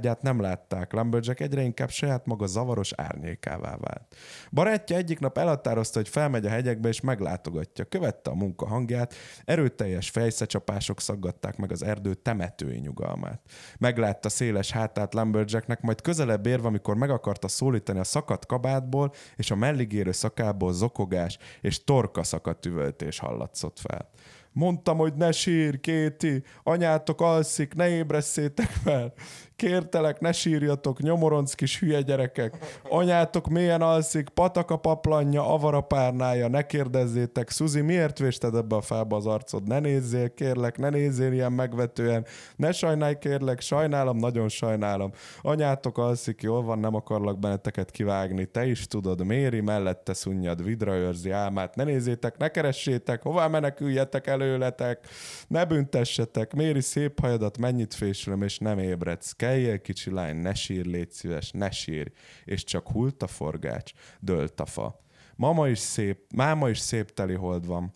Családját 0.00 0.22
nem 0.22 0.40
látták, 0.40 0.92
Lumberjack 0.92 1.40
egyre 1.40 1.62
inkább 1.62 1.90
saját 1.90 2.26
maga 2.26 2.46
zavaros 2.46 2.92
árnyékává 2.96 3.76
vált. 3.76 4.16
Barátja 4.52 4.96
egyik 4.96 5.18
nap 5.18 5.38
elhatározta, 5.38 5.98
hogy 5.98 6.08
felmegy 6.08 6.46
a 6.46 6.48
hegyekbe 6.48 6.88
és 6.88 7.00
meglátogatja. 7.00 7.84
Követte 7.84 8.30
a 8.30 8.34
munka 8.34 8.66
hangját, 8.66 9.14
erőteljes 9.44 10.10
fejszecsapások 10.10 11.00
szaggatták 11.00 11.56
meg 11.56 11.72
az 11.72 11.82
erdő 11.82 12.14
temetői 12.14 12.78
nyugalmát. 12.78 13.40
Meglátta 13.78 14.28
széles 14.28 14.70
hátát 14.70 15.14
Lumberjacknek, 15.14 15.80
majd 15.80 16.00
közelebb 16.00 16.46
érve, 16.46 16.66
amikor 16.66 16.96
meg 16.96 17.10
akarta 17.10 17.48
szólítani 17.48 17.98
a 17.98 18.04
szakadt 18.04 18.46
kabátból 18.46 19.12
és 19.36 19.50
a 19.50 19.56
melligérő 19.56 20.12
szakából 20.12 20.72
zokogás 20.72 21.38
és 21.60 21.84
torka 21.84 22.22
szakadt 22.22 22.66
üvöltés 22.66 23.18
hallatszott 23.18 23.78
fel. 23.78 24.10
Mondtam, 24.52 24.98
hogy 24.98 25.14
ne 25.14 25.32
sír, 25.32 25.80
Kéti, 25.80 26.42
anyátok 26.62 27.20
alszik, 27.20 27.74
ne 27.74 27.88
ébresszétek 27.88 28.66
fel. 28.66 29.12
Kértelek, 29.60 30.20
ne 30.20 30.32
sírjatok, 30.32 31.00
nyomoronc 31.00 31.54
kis 31.54 31.78
hülye 31.78 32.00
gyerekek. 32.00 32.56
Anyátok 32.88 33.48
mélyen 33.48 33.82
alszik, 33.82 34.28
patak 34.28 34.70
a 34.70 34.76
paplanja, 34.76 35.52
avar 35.52 35.74
a 35.74 35.80
párnája, 35.80 36.48
ne 36.48 36.66
kérdezzétek. 36.66 37.50
Szuzi, 37.50 37.80
miért 37.80 38.18
vésted 38.18 38.54
ebbe 38.54 38.76
a 38.76 38.80
fába 38.80 39.16
az 39.16 39.26
arcod? 39.26 39.68
Ne 39.68 39.78
nézzél, 39.78 40.34
kérlek, 40.34 40.78
ne 40.78 40.88
nézzél 40.88 41.32
ilyen 41.32 41.52
megvetően. 41.52 42.26
Ne 42.56 42.72
sajnálj, 42.72 43.18
kérlek, 43.18 43.60
sajnálom, 43.60 44.16
nagyon 44.16 44.48
sajnálom. 44.48 45.12
Anyátok 45.40 45.98
alszik, 45.98 46.42
jól 46.42 46.62
van, 46.62 46.78
nem 46.78 46.94
akarlak 46.94 47.38
benneteket 47.38 47.90
kivágni. 47.90 48.44
Te 48.44 48.66
is 48.66 48.86
tudod, 48.86 49.26
Méri 49.26 49.60
mellette 49.60 50.14
szunnyad, 50.14 50.64
vidra 50.64 50.94
őrzi 50.94 51.30
álmát. 51.30 51.76
Ne 51.76 51.84
nézzétek, 51.84 52.36
ne 52.36 52.48
keressétek, 52.48 53.22
hová 53.22 53.46
meneküljetek 53.46 54.26
előletek. 54.26 55.06
Ne 55.48 55.64
büntessetek, 55.64 56.54
Méri 56.54 56.80
szép 56.80 57.20
hajadat, 57.20 57.58
mennyit 57.58 57.94
fésülöm, 57.94 58.42
és 58.42 58.58
nem 58.58 58.78
ébredsz. 58.78 59.32
Keljél, 59.50 59.80
kicsi 59.80 60.10
lány, 60.10 60.36
ne 60.36 60.54
sír, 60.54 60.84
légy 60.86 61.10
szíves, 61.10 61.50
ne 61.50 61.70
sír. 61.70 62.12
És 62.44 62.64
csak 62.64 62.88
hult 62.88 63.22
a 63.22 63.26
forgács, 63.26 63.92
dőlt 64.20 64.60
a 64.60 64.66
fa. 64.66 65.00
Mama 65.36 65.68
is 65.68 65.78
szép, 65.78 66.32
máma 66.34 66.68
is 66.68 66.78
szép 66.78 67.10
teli 67.10 67.34
hold 67.34 67.66
van. 67.66 67.94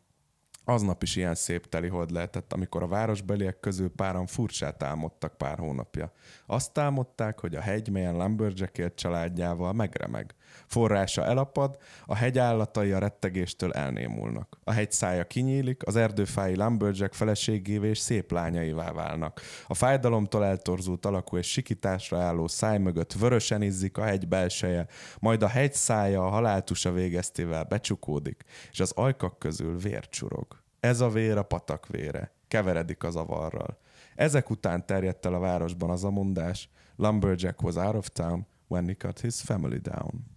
Aznap 0.65 1.03
is 1.03 1.17
ilyen 1.17 1.35
szép 1.35 1.67
telihold 1.67 2.11
lehetett, 2.11 2.53
amikor 2.53 2.83
a 2.83 2.87
városbeliek 2.87 3.61
közül 3.61 3.91
páran 3.91 4.27
furcsát 4.27 4.83
álmodtak 4.83 5.37
pár 5.37 5.59
hónapja. 5.59 6.13
Azt 6.47 6.79
álmodták, 6.79 7.41
hogy 7.41 7.55
a 7.55 7.61
hegy, 7.61 7.89
melyen 7.89 8.17
Lumberjack 8.17 8.79
élt 8.79 8.95
családjával 8.95 9.73
megremeg. 9.73 10.35
Forrása 10.67 11.25
elapad, 11.25 11.77
a 12.07 12.15
hegy 12.15 12.39
állatai 12.39 12.93
a 12.93 12.99
rettegéstől 12.99 13.73
elnémulnak. 13.73 14.59
A 14.65 14.73
hegy 14.73 14.93
szája 14.93 15.25
kinyílik, 15.25 15.87
az 15.87 15.97
erdőfái 15.97 16.57
Lumberjack 16.57 17.15
feleségévé 17.15 17.89
és 17.89 17.99
szép 17.99 18.33
lányaivá 18.33 18.93
válnak. 18.93 19.41
A 19.67 19.75
fájdalomtól 19.75 20.45
eltorzult 20.45 21.07
alakú 21.07 21.37
és 21.37 21.51
sikításra 21.51 22.19
álló 22.19 22.47
száj 22.49 22.79
mögött 22.79 23.13
vörösen 23.13 23.63
izzik 23.63 23.99
a 23.99 24.05
hegy 24.05 24.29
belseje, 24.29 24.87
majd 25.19 25.43
a 25.43 25.49
hegy 25.49 25.75
szája 25.75 26.27
a 26.27 26.31
haláltusa 26.31 26.93
végeztével 26.93 27.65
becsukódik, 27.65 28.45
és 28.71 28.81
az 28.81 28.93
ajkak 28.95 29.39
közül 29.39 29.79
vér 29.79 30.09
csurog. 30.09 30.47
Ez 30.81 31.01
a 31.01 31.09
vér 31.09 31.37
a 31.37 31.43
patak 31.43 31.87
vére. 31.87 32.33
Keveredik 32.49 33.03
az 33.03 33.17
avarral. 33.17 33.79
Ezek 34.15 34.51
után 34.51 34.87
terjedt 34.87 35.27
el 35.27 35.35
a 35.35 35.39
városban 35.39 35.91
az 35.91 36.05
a 36.05 36.11
mondás, 36.11 36.69
Lumberjack 36.97 37.63
was 37.63 37.77
out 37.77 37.95
of 37.95 38.09
town 38.09 38.47
when 38.69 38.87
he 38.87 38.95
cut 38.95 39.21
his 39.21 39.41
family 39.41 39.79
down. 39.79 40.34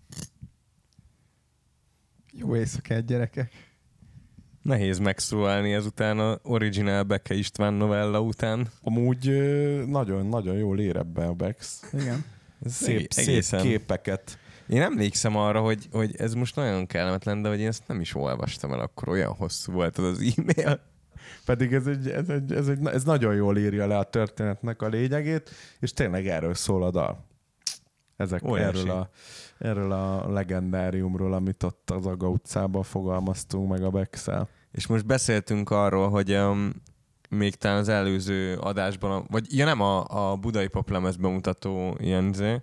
Jó 2.39 2.56
éjszakát, 2.56 3.06
gyerekek. 3.06 3.51
Nehéz 4.62 5.00
megszólalni 5.00 5.74
ezután 5.74 6.20
a 6.20 6.39
original 6.44 7.03
Beke 7.03 7.34
István 7.34 7.74
novella 7.74 8.22
után. 8.22 8.67
Amúgy 8.82 9.25
nagyon-nagyon 9.88 10.56
jól 10.56 10.79
ér 10.79 10.96
ebbe 10.96 11.25
a 11.25 11.34
Bex. 11.34 11.84
Igen. 11.94 12.25
Szép, 12.65 13.12
szép 13.12 13.27
Egészen. 13.27 13.62
képeket. 13.62 14.39
Én 14.67 14.82
emlékszem 14.82 15.36
arra, 15.36 15.62
hogy, 15.62 15.88
hogy 15.91 16.15
ez 16.17 16.34
most 16.34 16.56
nagyon 16.56 16.86
kellemetlen, 16.86 17.41
de 17.41 17.50
hogy 17.50 17.60
én 17.60 17.67
ezt 17.67 17.88
nem 17.88 18.01
is 18.01 18.15
olvastam 18.15 18.74
el, 18.74 18.79
akkor 18.79 19.10
olyan 19.10 19.34
hosszú 19.34 19.72
volt 19.72 19.98
az 19.98 20.06
az 20.06 20.34
e-mail. 20.38 20.79
Pedig 21.46 21.74
ez, 21.74 21.88
egy, 21.88 22.10
ez, 22.10 22.29
egy, 22.29 22.53
ez, 22.53 22.67
egy, 22.67 22.86
ez 22.86 23.03
nagyon 23.03 23.36
jól 23.36 23.58
írja 23.58 23.88
le 23.88 23.98
a 23.98 24.03
történetnek 24.03 24.82
a 24.82 24.88
lényegét, 24.88 25.50
és 25.79 25.94
tényleg 25.94 26.27
erről 26.27 26.53
szól 26.53 26.84
a 26.84 26.91
dal. 26.91 27.25
Ezek 28.17 28.43
Óriási. 28.43 28.79
erről 28.79 28.91
a, 28.91 29.09
erről 29.57 29.91
a 29.91 30.31
legendáriumról, 30.31 31.33
amit 31.33 31.63
ott 31.63 31.91
az 31.91 32.05
Aga 32.05 32.29
utcában 32.29 32.83
fogalmaztunk 32.83 33.69
meg 33.69 33.83
a 33.83 33.89
Bexel. 33.89 34.50
És 34.71 34.88
most 34.88 35.05
beszéltünk 35.05 35.69
arról, 35.69 36.09
hogy 36.09 36.33
um, 36.33 36.71
még 37.29 37.55
talán 37.55 37.77
az 37.77 37.89
előző 37.89 38.55
adásban, 38.55 39.25
vagy 39.29 39.57
ja 39.57 39.65
nem, 39.65 39.81
a, 39.81 40.05
a 40.31 40.36
Budai 40.36 40.67
Poplemez 40.67 41.15
bemutató 41.15 41.95
ilyen 42.00 42.29
izé, 42.29 42.62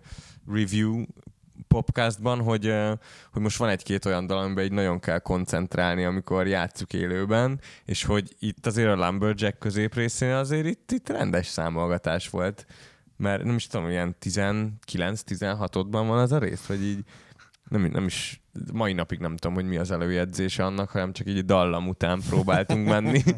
review 0.49 1.05
popcastban, 1.69 2.41
hogy, 2.41 2.75
hogy 3.33 3.43
most 3.43 3.57
van 3.57 3.69
egy-két 3.69 4.05
olyan 4.05 4.27
dal, 4.27 4.39
amiben 4.39 4.65
így 4.65 4.73
nagyon 4.73 5.01
kell 5.01 5.19
koncentrálni, 5.19 6.05
amikor 6.05 6.47
játszuk 6.47 6.93
élőben, 6.93 7.61
és 7.85 8.05
hogy 8.05 8.37
itt 8.39 8.67
azért 8.67 8.89
a 8.89 9.07
Lumberjack 9.07 9.59
középrészén 9.59 10.33
azért 10.33 10.67
itt, 10.67 10.93
itt 10.93 11.09
rendes 11.09 11.47
számolgatás 11.47 12.29
volt. 12.29 12.67
Mert 13.17 13.45
nem 13.45 13.55
is 13.55 13.67
tudom, 13.67 13.91
ilyen 13.91 14.17
19-16-ban 14.21 15.87
van 15.91 16.19
az 16.19 16.33
a 16.33 16.39
rész, 16.39 16.67
vagy 16.67 16.83
így 16.83 17.05
nem, 17.69 17.83
nem 17.93 18.05
is, 18.05 18.43
mai 18.73 18.93
napig 18.93 19.19
nem 19.19 19.37
tudom, 19.37 19.55
hogy 19.57 19.67
mi 19.67 19.77
az 19.77 19.91
előjegyzése 19.91 20.65
annak, 20.65 20.91
hanem 20.91 21.13
csak 21.13 21.29
így 21.29 21.45
dallam 21.45 21.89
után 21.89 22.21
próbáltunk 22.29 22.89
menni. 22.89 23.23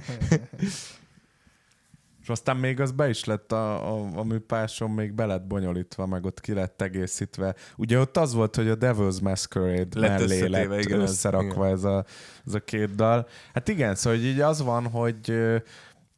És 2.27 2.33
aztán 2.33 2.57
még 2.57 2.81
az 2.81 2.93
be 2.93 3.09
is 3.09 3.25
lett 3.25 3.53
a, 3.53 3.95
a, 3.95 4.09
a 4.15 4.25
műpáson, 4.25 4.91
még 4.91 5.13
be 5.13 5.27
lett 5.27 5.47
bonyolítva, 5.47 6.07
meg 6.07 6.25
ott 6.25 6.41
ki 6.41 6.53
lett 6.53 6.83
egészítve. 6.83 7.55
Ugye 7.77 7.99
ott 7.99 8.17
az 8.17 8.35
volt, 8.35 8.57
hogy 8.57 8.69
a 8.69 8.77
Devil's 8.77 9.23
Masquerade 9.23 10.01
Lett 10.01 10.19
mellé 10.19 10.47
lett 10.47 10.85
igen, 10.85 11.01
összerakva 11.01 11.69
ez 11.69 11.85
a, 11.85 12.05
ez 12.47 12.55
a 12.55 12.61
két 12.61 12.95
dal. 12.95 13.29
Hát 13.55 13.69
igen, 13.69 13.95
szóval 13.95 14.19
így 14.19 14.41
az 14.41 14.63
van, 14.63 14.87
hogy 14.87 15.35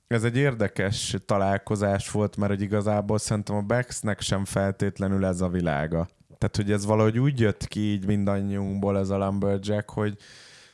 ez 0.08 0.24
egy 0.24 0.36
érdekes 0.36 1.16
találkozás 1.26 2.10
volt, 2.10 2.36
mert 2.36 2.52
hogy 2.52 2.62
igazából 2.62 3.18
szerintem 3.18 3.56
a 3.56 3.60
Bexnek 3.60 4.20
sem 4.20 4.44
feltétlenül 4.44 5.24
ez 5.24 5.40
a 5.40 5.48
világa. 5.48 6.08
Tehát, 6.38 6.56
hogy 6.56 6.72
ez 6.72 6.86
valahogy 6.86 7.18
úgy 7.18 7.40
jött 7.40 7.66
ki 7.66 7.80
így 7.80 8.06
mindannyiunkból 8.06 8.98
ez 8.98 9.10
a 9.10 9.18
Lumberjack, 9.18 9.90
hogy, 9.90 10.16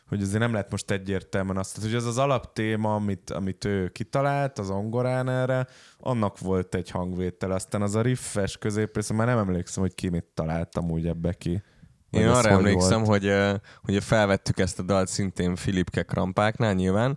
hogy 0.08 0.22
azért 0.22 0.38
nem 0.38 0.52
lehet 0.52 0.70
most 0.70 0.90
egyértelműen 0.90 1.56
azt, 1.56 1.74
tehát, 1.74 1.90
hogy 1.90 1.98
ez 1.98 2.06
az 2.06 2.18
alaptéma, 2.18 2.94
amit, 2.94 3.30
amit 3.30 3.64
ő 3.64 3.88
kitalált 3.88 4.58
az 4.58 4.70
ongorán 4.70 5.28
erre, 5.28 5.66
annak 5.98 6.38
volt 6.38 6.74
egy 6.74 6.90
hangvétel. 6.90 7.50
Aztán 7.50 7.82
az 7.82 7.94
a 7.94 8.02
riffes 8.02 8.58
középrész, 8.58 9.10
már 9.10 9.26
nem 9.26 9.38
emlékszem, 9.38 9.82
hogy 9.82 9.94
ki 9.94 10.08
mit 10.08 10.26
találtam 10.34 10.90
úgy 10.90 11.06
ebbe 11.06 11.32
ki. 11.32 11.62
Vagy 12.10 12.22
Én 12.22 12.28
arra 12.28 12.54
hogy 12.54 12.66
emlékszem, 12.66 13.02
volt. 13.02 13.22
hogy, 13.22 13.60
hogy 13.82 14.04
felvettük 14.04 14.58
ezt 14.58 14.78
a 14.78 14.82
dalt 14.82 15.08
szintén 15.08 15.56
Filipke 15.56 16.02
krampáknál 16.02 16.74
nyilván, 16.74 17.16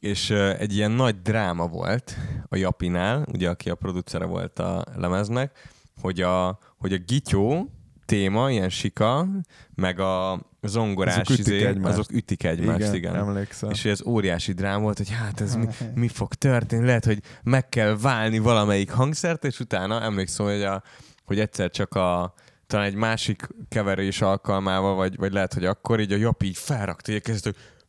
és 0.00 0.30
egy 0.30 0.74
ilyen 0.74 0.90
nagy 0.90 1.22
dráma 1.22 1.66
volt 1.66 2.16
a 2.48 2.56
Japinál, 2.56 3.26
ugye 3.32 3.48
aki 3.48 3.70
a 3.70 3.74
producere 3.74 4.24
volt 4.24 4.58
a 4.58 4.84
lemeznek, 4.96 5.68
hogy 6.00 6.20
a, 6.20 6.58
hogy 6.78 6.92
a 6.92 6.98
gityó 6.98 7.70
téma, 8.04 8.50
ilyen 8.50 8.68
sika, 8.68 9.26
meg 9.74 9.98
a 9.98 10.40
zongorás, 10.62 11.14
Azok 11.14 11.30
ütik 11.30 11.46
izé, 11.46 11.64
egymást. 11.64 11.92
azok 11.92 12.12
ütik 12.12 12.44
egymást, 12.44 12.78
igen. 12.80 12.94
igen, 12.94 13.14
emlékszem. 13.14 13.70
És 13.70 13.84
ez 13.84 14.02
óriási 14.06 14.52
drám 14.52 14.82
volt, 14.82 14.96
hogy 14.96 15.10
hát 15.10 15.40
ez 15.40 15.54
mi, 15.54 15.66
mi 15.94 16.08
fog 16.08 16.34
történni, 16.34 16.86
lehet, 16.86 17.04
hogy 17.04 17.22
meg 17.42 17.68
kell 17.68 17.96
válni 17.96 18.38
valamelyik 18.38 18.90
hangszert, 18.90 19.44
és 19.44 19.60
utána 19.60 20.02
emlékszem, 20.02 20.46
hogy, 20.46 20.62
a, 20.62 20.82
hogy 21.24 21.40
egyszer 21.40 21.70
csak 21.70 21.94
a 21.94 22.34
talán 22.66 22.86
egy 22.86 22.94
másik 22.94 23.48
keverés 23.68 24.20
alkalmával, 24.20 24.94
vagy, 24.94 25.16
vagy 25.16 25.32
lehet, 25.32 25.54
hogy 25.54 25.64
akkor 25.64 26.00
így 26.00 26.12
a 26.12 26.16
Japi 26.16 26.46
így 26.46 26.56
felrakta, 26.56 27.12
hogy 27.12 27.20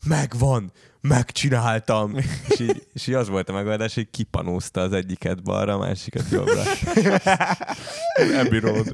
megvan, 0.06 0.72
megcsináltam. 1.02 2.16
és, 2.50 2.60
így, 2.60 2.88
és 2.94 3.08
így 3.08 3.14
az 3.16 3.30
volt 3.30 3.50
a 3.50 3.54
megoldás, 3.54 3.94
hogy 3.94 4.10
kipanózta 4.10 4.82
az 4.82 4.94
egyiket 4.94 5.44
balra, 5.44 5.74
a 5.74 5.78
másikat 5.78 6.30
jobbra. 6.32 6.62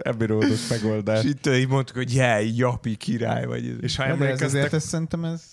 Abbey 0.03 0.25
Road-os 0.25 0.67
megoldás. 0.69 1.23
és 1.23 1.29
itt 1.29 1.47
így 1.47 1.67
mondtuk, 1.67 1.95
hogy 1.95 2.13
yeah, 2.13 2.57
Japi 2.57 2.95
király, 2.95 3.45
vagy 3.45 3.83
És 3.83 3.95
ha 3.95 4.07
Nem, 4.07 4.19
de 4.19 4.25
ez 4.25 4.41
emlékeztek, 4.41 4.79
szerintem 4.79 5.25
ez, 5.25 5.43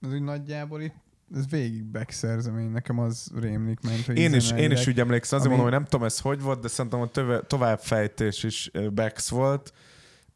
ez 0.00 0.12
úgy 0.12 0.22
nagyjából 0.22 0.82
itt 0.82 1.04
ez 1.34 1.44
végig 1.50 1.84
backszerzem, 1.84 2.58
én 2.58 2.70
nekem 2.70 2.98
az 2.98 3.30
rémlik 3.40 3.80
ment, 3.80 4.06
hogy 4.06 4.18
Én 4.18 4.34
is, 4.34 4.50
én 4.50 4.70
is 4.70 4.86
úgy 4.86 5.00
emlékszem, 5.00 5.38
azért 5.38 5.54
ami- 5.54 5.62
mondom, 5.62 5.72
hogy 5.72 5.72
nem 5.72 5.84
tudom 5.90 6.06
ez 6.06 6.20
hogy 6.20 6.40
volt, 6.40 6.60
de 6.60 6.68
szerintem 6.68 7.00
a 7.00 7.06
töve, 7.06 7.40
továbbfejtés 7.40 8.42
is 8.42 8.70
Bex 8.92 9.28
volt. 9.28 9.72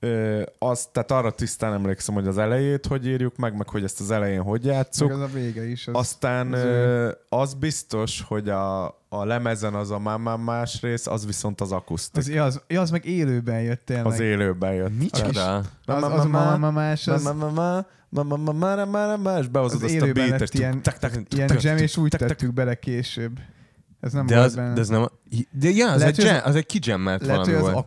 Ö, 0.02 0.42
az, 0.58 0.88
tehát 0.92 1.10
arra 1.10 1.30
tisztán 1.30 1.72
emlékszem, 1.72 2.14
hogy 2.14 2.26
az 2.26 2.38
elejét 2.38 2.86
hogy 2.86 3.06
írjuk 3.06 3.36
meg, 3.36 3.56
meg 3.56 3.68
hogy 3.68 3.84
ezt 3.84 4.00
az 4.00 4.10
elején 4.10 4.42
hogy 4.42 4.64
játszuk. 4.64 5.08
Meg 5.08 5.16
az 5.16 5.22
a 5.22 5.32
vége 5.32 5.68
is. 5.68 5.86
Az, 5.86 5.94
Aztán 5.94 6.52
az 6.52 6.62
ö, 6.62 7.10
az 7.28 7.54
biztos, 7.54 8.22
hogy 8.22 8.48
a, 8.48 8.86
a 9.08 9.24
lemezen 9.24 9.74
az 9.74 9.90
a 9.90 9.98
Mamma 9.98 10.36
más 10.36 10.80
rész, 10.82 11.06
az 11.06 11.26
viszont 11.26 11.60
az 11.60 11.72
akusztik. 11.72 12.16
az, 12.16 12.28
ja, 12.28 12.44
az, 12.44 12.60
ja, 12.68 12.80
az 12.80 12.90
meg 12.90 13.04
élőben 13.04 13.62
jött 13.62 13.84
tényleg. 13.84 14.06
Az 14.06 14.20
élőben 14.20 14.72
jött. 14.74 14.98
Micsoda? 14.98 15.56
az, 15.86 16.02
az 16.02 16.24
a 16.24 16.28
mama 16.28 16.70
más, 16.70 17.06
az, 17.06 17.22
És 19.40 19.48
behozod 19.48 19.82
az 19.82 19.92
azt 19.92 20.02
a 20.02 20.06
lett 20.06 20.54
ilyen, 20.54 20.82
ilyen 21.30 21.58
jam, 21.60 21.76
és 21.76 21.96
úgy 21.96 22.10
tettük 22.10 22.52
bele 22.52 22.74
később. 22.74 23.38
Ez 24.00 24.12
nem 24.12 24.26
De 24.26 24.34
volt 24.34 24.46
az, 24.46 24.54
benne. 24.54 24.72
de 24.74 24.80
az 24.80 24.88
nem... 24.88 25.08
De 25.50 25.68
ja, 25.68 25.90
az, 25.90 26.02
egy, 26.02 26.18
jam, 26.18 26.40
az 26.44 26.54
egy 26.54 26.66
kijammelt 26.66 27.26
Lehet, 27.26 27.36
valami 27.36 27.52
az, 27.52 27.72
volt. 27.72 27.86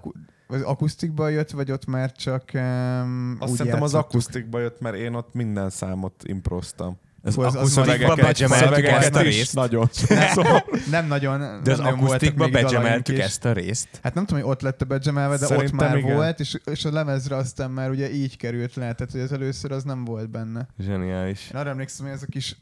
Az 0.54 0.62
akusztikban 0.62 1.32
jött, 1.32 1.52
vagy 1.52 1.72
ott 1.72 1.86
már 1.86 2.12
csak 2.12 2.44
um, 2.54 3.38
Azt 3.40 3.52
úgy 3.52 3.58
szerintem 3.58 3.82
az 3.82 3.94
akusztikba 3.94 4.60
jött, 4.60 4.80
mert 4.82 4.96
én 4.96 5.14
ott 5.14 5.34
minden 5.34 5.70
számot 5.70 6.24
improztam. 6.24 6.98
Az, 7.26 7.38
az- 7.38 7.46
az 7.46 7.78
akusztikba 7.78 8.56
szövegeket 8.56 9.02
ezt 9.04 9.16
a 9.16 9.22
részt. 9.22 9.54
Nagyon. 9.56 9.90
Nem, 10.10 10.62
nem 10.90 11.08
nagyon, 11.08 11.64
De 11.64 11.72
az 11.72 11.78
nem 11.80 11.88
akusztikba 11.88 12.48
is. 12.48 13.18
ezt 13.20 13.46
a 13.46 13.54
részt. 13.54 14.00
Hát 14.04 14.14
nem 14.14 14.26
tudom, 14.26 14.42
hogy 14.42 14.52
ott 14.52 14.62
lett 14.62 14.82
a 14.82 14.86
begemelve, 14.86 15.38
de 15.38 15.46
Szerintem 15.46 15.78
ott 15.78 15.86
már 15.86 15.98
igen. 15.98 16.16
volt, 16.16 16.40
és, 16.40 16.58
és 16.66 16.86
a 16.86 16.92
lemezre 16.92 17.36
aztán 17.36 17.72
már 17.72 17.90
ugye 17.90 18.12
így 18.12 18.38
került 18.38 18.76
le, 18.76 18.94
tehát 18.94 19.12
hogy 19.12 19.22
az 19.22 19.32
először 19.32 19.72
az 19.72 19.84
nem 19.84 20.06
volt 20.06 20.30
benne. 20.30 20.68
Zseniális. 20.80 21.50
Én 21.54 21.60
arra 21.60 21.70
emlékszem, 21.70 22.06
hogy 22.06 22.16
ez 22.16 22.22
a 22.24 22.28
kis 22.30 22.56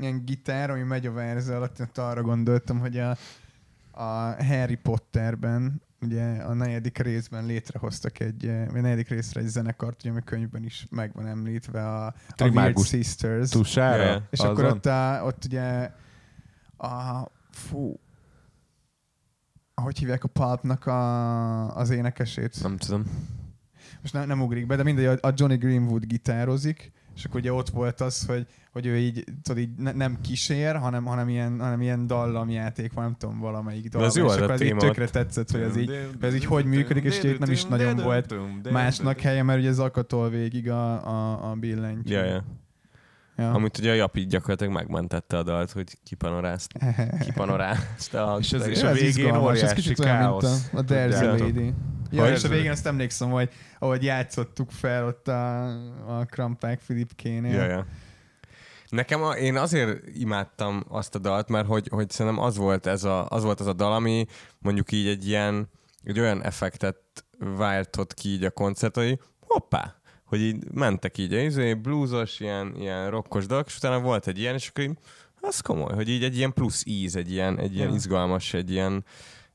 ilyen 0.00 0.24
gitár, 0.24 0.70
ami 0.70 0.82
megy 0.82 1.06
a 1.06 1.12
verze 1.12 1.56
alatt, 1.56 1.98
arra 1.98 2.22
gondoltam, 2.22 2.78
hogy 2.78 2.98
a, 2.98 3.16
a 3.90 4.44
Harry 4.44 4.76
Potterben, 4.76 5.82
ugye 6.04 6.24
a 6.24 6.54
negyedik 6.54 6.98
részben 6.98 7.46
létrehoztak 7.46 8.20
egy, 8.20 8.46
eh, 8.46 8.66
vagy 8.66 8.78
a 8.78 8.82
negyedik 8.82 9.08
részre 9.08 9.40
egy 9.40 9.46
zenekart, 9.46 10.00
ugye 10.00 10.10
ami 10.10 10.20
könyvben 10.24 10.64
is 10.64 10.86
meg 10.90 11.12
van 11.14 11.26
említve, 11.26 11.88
a, 11.88 12.06
a 12.36 12.48
Weird 12.48 12.84
Sisters. 12.84 13.50
Tusára? 13.50 14.26
És 14.30 14.38
Azon? 14.38 14.52
akkor 14.52 14.64
ott, 14.64 14.86
a, 14.86 15.20
ott 15.24 15.44
ugye 15.44 15.90
a, 16.76 17.28
fú, 17.50 18.00
ahogy 19.74 19.98
hívják 19.98 20.24
a 20.24 20.28
Pulpnak 20.28 20.86
a, 20.86 21.76
az 21.76 21.90
énekesét? 21.90 22.62
Nem 22.62 22.76
tudom. 22.76 23.04
most 24.00 24.14
nem, 24.14 24.26
nem 24.26 24.42
ugrik 24.42 24.66
be, 24.66 24.76
de 24.76 24.82
mindegy, 24.82 25.18
a 25.22 25.32
Johnny 25.34 25.56
Greenwood 25.56 26.04
gitározik, 26.04 26.92
és 27.16 27.24
akkor 27.24 27.40
ugye 27.40 27.52
ott 27.52 27.68
volt 27.68 28.00
az, 28.00 28.26
hogy, 28.26 28.46
hogy 28.72 28.86
ő 28.86 28.98
így, 28.98 29.24
tudod, 29.42 29.62
így 29.62 29.70
ne, 29.76 29.92
nem 29.92 30.18
kísér, 30.20 30.76
hanem, 30.76 31.04
hanem, 31.04 31.28
ilyen, 31.28 31.60
hanem 31.60 31.80
ilyen 31.82 32.06
dallamjáték 32.06 32.92
van, 32.92 33.04
nem 33.04 33.14
tudom, 33.18 33.38
valamelyik 33.38 33.88
dallam. 33.88 34.08
az 34.08 34.16
jó 34.16 34.24
és 34.24 34.30
az 34.30 34.36
akkor 34.36 34.50
ez 34.50 34.60
így 34.60 34.76
tökre 34.76 35.08
tetszett, 35.08 35.50
hogy 35.50 35.60
ez 35.60 35.76
így, 35.76 36.08
ez 36.20 36.34
így 36.34 36.44
hogy 36.44 36.64
működik, 36.64 37.04
és 37.04 37.22
itt 37.22 37.38
nem 37.38 37.50
is 37.50 37.64
nagyon 37.64 37.96
volt 37.96 38.34
másnak 38.70 39.20
helye, 39.20 39.42
mert 39.42 39.58
ugye 39.58 39.72
zakatol 39.72 40.30
végig 40.30 40.70
a, 40.70 41.06
a, 41.06 41.50
a 41.50 41.54
billentyű. 41.54 42.14
Ja, 42.14 42.24
ja. 42.24 42.44
Ja. 43.36 43.50
Amit 43.52 43.78
ugye 43.78 43.90
a 43.90 43.94
Japi 43.94 44.26
gyakorlatilag 44.26 44.72
megmentette 44.72 45.38
a 45.38 45.42
dalt, 45.42 45.70
hogy 45.70 45.98
kipanorázt, 46.04 46.72
kipanorázta 47.24 48.32
a 48.32 48.38
És 48.38 48.52
ez- 48.52 48.66
és 48.66 48.82
a 48.82 48.88
ez 48.88 48.98
végén 49.00 49.34
ez 49.34 49.40
óriási 49.40 49.94
káosz. 49.94 50.70
a, 50.72 50.78
a. 50.78 50.82
Lady. 51.36 51.74
Ja, 52.14 52.32
és 52.32 52.44
a 52.44 52.48
végén 52.48 52.70
azt 52.70 52.86
emlékszem, 52.86 53.30
hogy 53.30 53.48
ahogy 53.78 54.02
játszottuk 54.02 54.70
fel 54.70 55.06
ott 55.06 55.28
a, 55.28 55.66
a 56.18 56.24
Krampák 56.24 56.80
Filipkénél. 56.80 57.52
Ja, 57.52 57.64
ja. 57.64 57.86
Nekem 58.88 59.22
a, 59.22 59.36
én 59.36 59.56
azért 59.56 60.00
imádtam 60.14 60.84
azt 60.88 61.14
a 61.14 61.18
dalt, 61.18 61.48
mert 61.48 61.66
hogy, 61.66 61.88
hogy 61.88 62.10
szerintem 62.10 62.42
az 62.42 62.56
volt, 62.56 62.86
ez 62.86 63.04
a, 63.04 63.26
az 63.28 63.42
volt 63.42 63.60
az 63.60 63.66
a 63.66 63.72
dal, 63.72 63.92
ami 63.92 64.26
mondjuk 64.58 64.92
így 64.92 65.06
egy 65.06 65.28
ilyen, 65.28 65.68
egy 66.04 66.20
olyan 66.20 66.42
effektet 66.42 67.24
váltott 67.38 68.14
ki 68.14 68.28
így 68.28 68.44
a 68.44 68.50
koncert, 68.50 68.96
hogy 68.96 69.18
hoppá, 69.40 70.00
hogy 70.24 70.40
így 70.40 70.70
mentek 70.72 71.18
így, 71.18 71.32
izé, 71.32 71.74
bluesos, 71.74 72.40
ilyen, 72.40 72.74
ilyen 72.76 73.10
rockos 73.10 73.46
dolgok, 73.46 73.66
és 73.66 73.76
utána 73.76 74.00
volt 74.00 74.26
egy 74.26 74.38
ilyen, 74.38 74.54
és 74.54 74.68
akkor 74.68 74.84
így, 74.84 74.98
az 75.40 75.60
komoly, 75.60 75.94
hogy 75.94 76.08
így 76.08 76.24
egy 76.24 76.36
ilyen 76.36 76.52
plusz 76.52 76.82
íz, 76.86 77.16
egy 77.16 77.30
ilyen, 77.30 77.58
egy 77.58 77.74
ilyen 77.74 77.94
izgalmas, 77.94 78.54
egy 78.54 78.70
ilyen, 78.70 79.04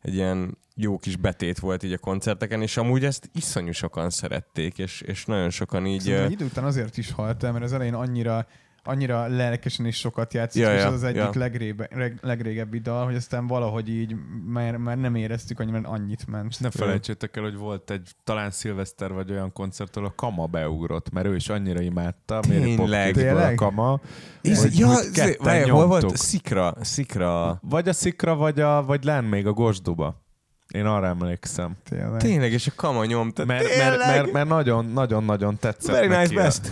egy 0.01 0.13
ilyen 0.13 0.57
jó 0.81 0.97
kis 0.97 1.15
betét 1.15 1.59
volt 1.59 1.83
így 1.83 1.93
a 1.93 1.97
koncerteken, 1.97 2.61
és 2.61 2.77
amúgy 2.77 3.05
ezt 3.05 3.29
iszonyú 3.33 3.71
sokan 3.71 4.09
szerették, 4.09 4.77
és, 4.77 5.01
és 5.01 5.25
nagyon 5.25 5.49
sokan 5.49 5.85
így... 5.85 5.99
Szerintem 6.01 6.25
egy 6.25 6.31
idő 6.31 6.45
után 6.45 6.63
azért 6.63 6.97
is 6.97 7.11
halt 7.11 7.43
el, 7.43 7.51
mert 7.51 7.63
az 7.63 7.73
elején 7.73 7.93
annyira 7.93 8.47
annyira 8.83 9.27
lelkesen 9.27 9.85
is 9.85 9.95
sokat 9.97 10.33
játszott, 10.33 10.61
Ja, 10.61 10.73
és 10.73 10.81
ja, 10.81 10.87
az 10.87 10.93
az 10.93 11.03
egyik 11.03 11.21
ja. 11.21 11.29
legrébe, 11.33 11.87
reg, 11.91 12.17
legrégebbi 12.21 12.79
dal, 12.79 13.05
hogy 13.05 13.15
aztán 13.15 13.47
valahogy 13.47 13.89
így 13.89 14.15
már, 14.45 14.77
már 14.77 14.97
nem 14.97 15.15
éreztük 15.15 15.59
annyira, 15.59 15.79
mert 15.79 15.93
annyit 15.93 16.27
ment. 16.27 16.49
És 16.49 16.57
ne 16.57 16.69
felejtsétek 16.71 17.37
el, 17.37 17.43
hogy 17.43 17.55
volt 17.55 17.91
egy 17.91 18.11
talán 18.23 18.51
szilveszter 18.51 19.13
vagy 19.13 19.31
olyan 19.31 19.53
koncert, 19.53 19.95
ahol 19.95 20.07
a 20.09 20.13
Kama 20.15 20.45
beugrott, 20.45 21.09
mert 21.11 21.27
ő 21.27 21.35
is 21.35 21.49
annyira 21.49 21.81
imádta. 21.81 22.39
Tényleg? 22.39 23.51
A? 23.51 23.55
Kama. 23.55 23.99
Íz, 24.41 24.61
hogy- 24.61 24.77
ja, 24.77 24.87
hogy 24.87 25.03
zé- 25.03 25.37
várj, 25.37 25.69
hol 25.69 25.87
volt? 25.87 26.17
Szikra, 26.17 26.75
szikra. 26.81 27.59
Vagy 27.61 27.89
a 27.89 27.93
Szikra, 27.93 28.35
vagy, 28.35 28.59
a, 28.59 28.83
vagy 28.85 29.03
len 29.03 29.23
még 29.23 29.47
a 29.47 29.51
Gosduba. 29.53 30.27
Én 30.73 30.85
arra 30.85 31.07
emlékszem. 31.07 31.71
Tényleg. 31.89 32.21
Tényleg, 32.21 32.51
és 32.51 32.67
a 32.67 32.71
kama 32.75 33.05
nyomta. 33.05 33.45
Mert, 33.45 33.63
mert, 33.63 33.75
Tényleg? 33.75 34.07
mert, 34.07 34.31
mert 34.31 34.47
nagyon, 34.47 34.85
nagyon, 34.85 35.23
nagyon 35.23 35.57
tetszett 35.57 35.95
Very 35.95 36.07
nice 36.07 36.33
best. 36.33 36.71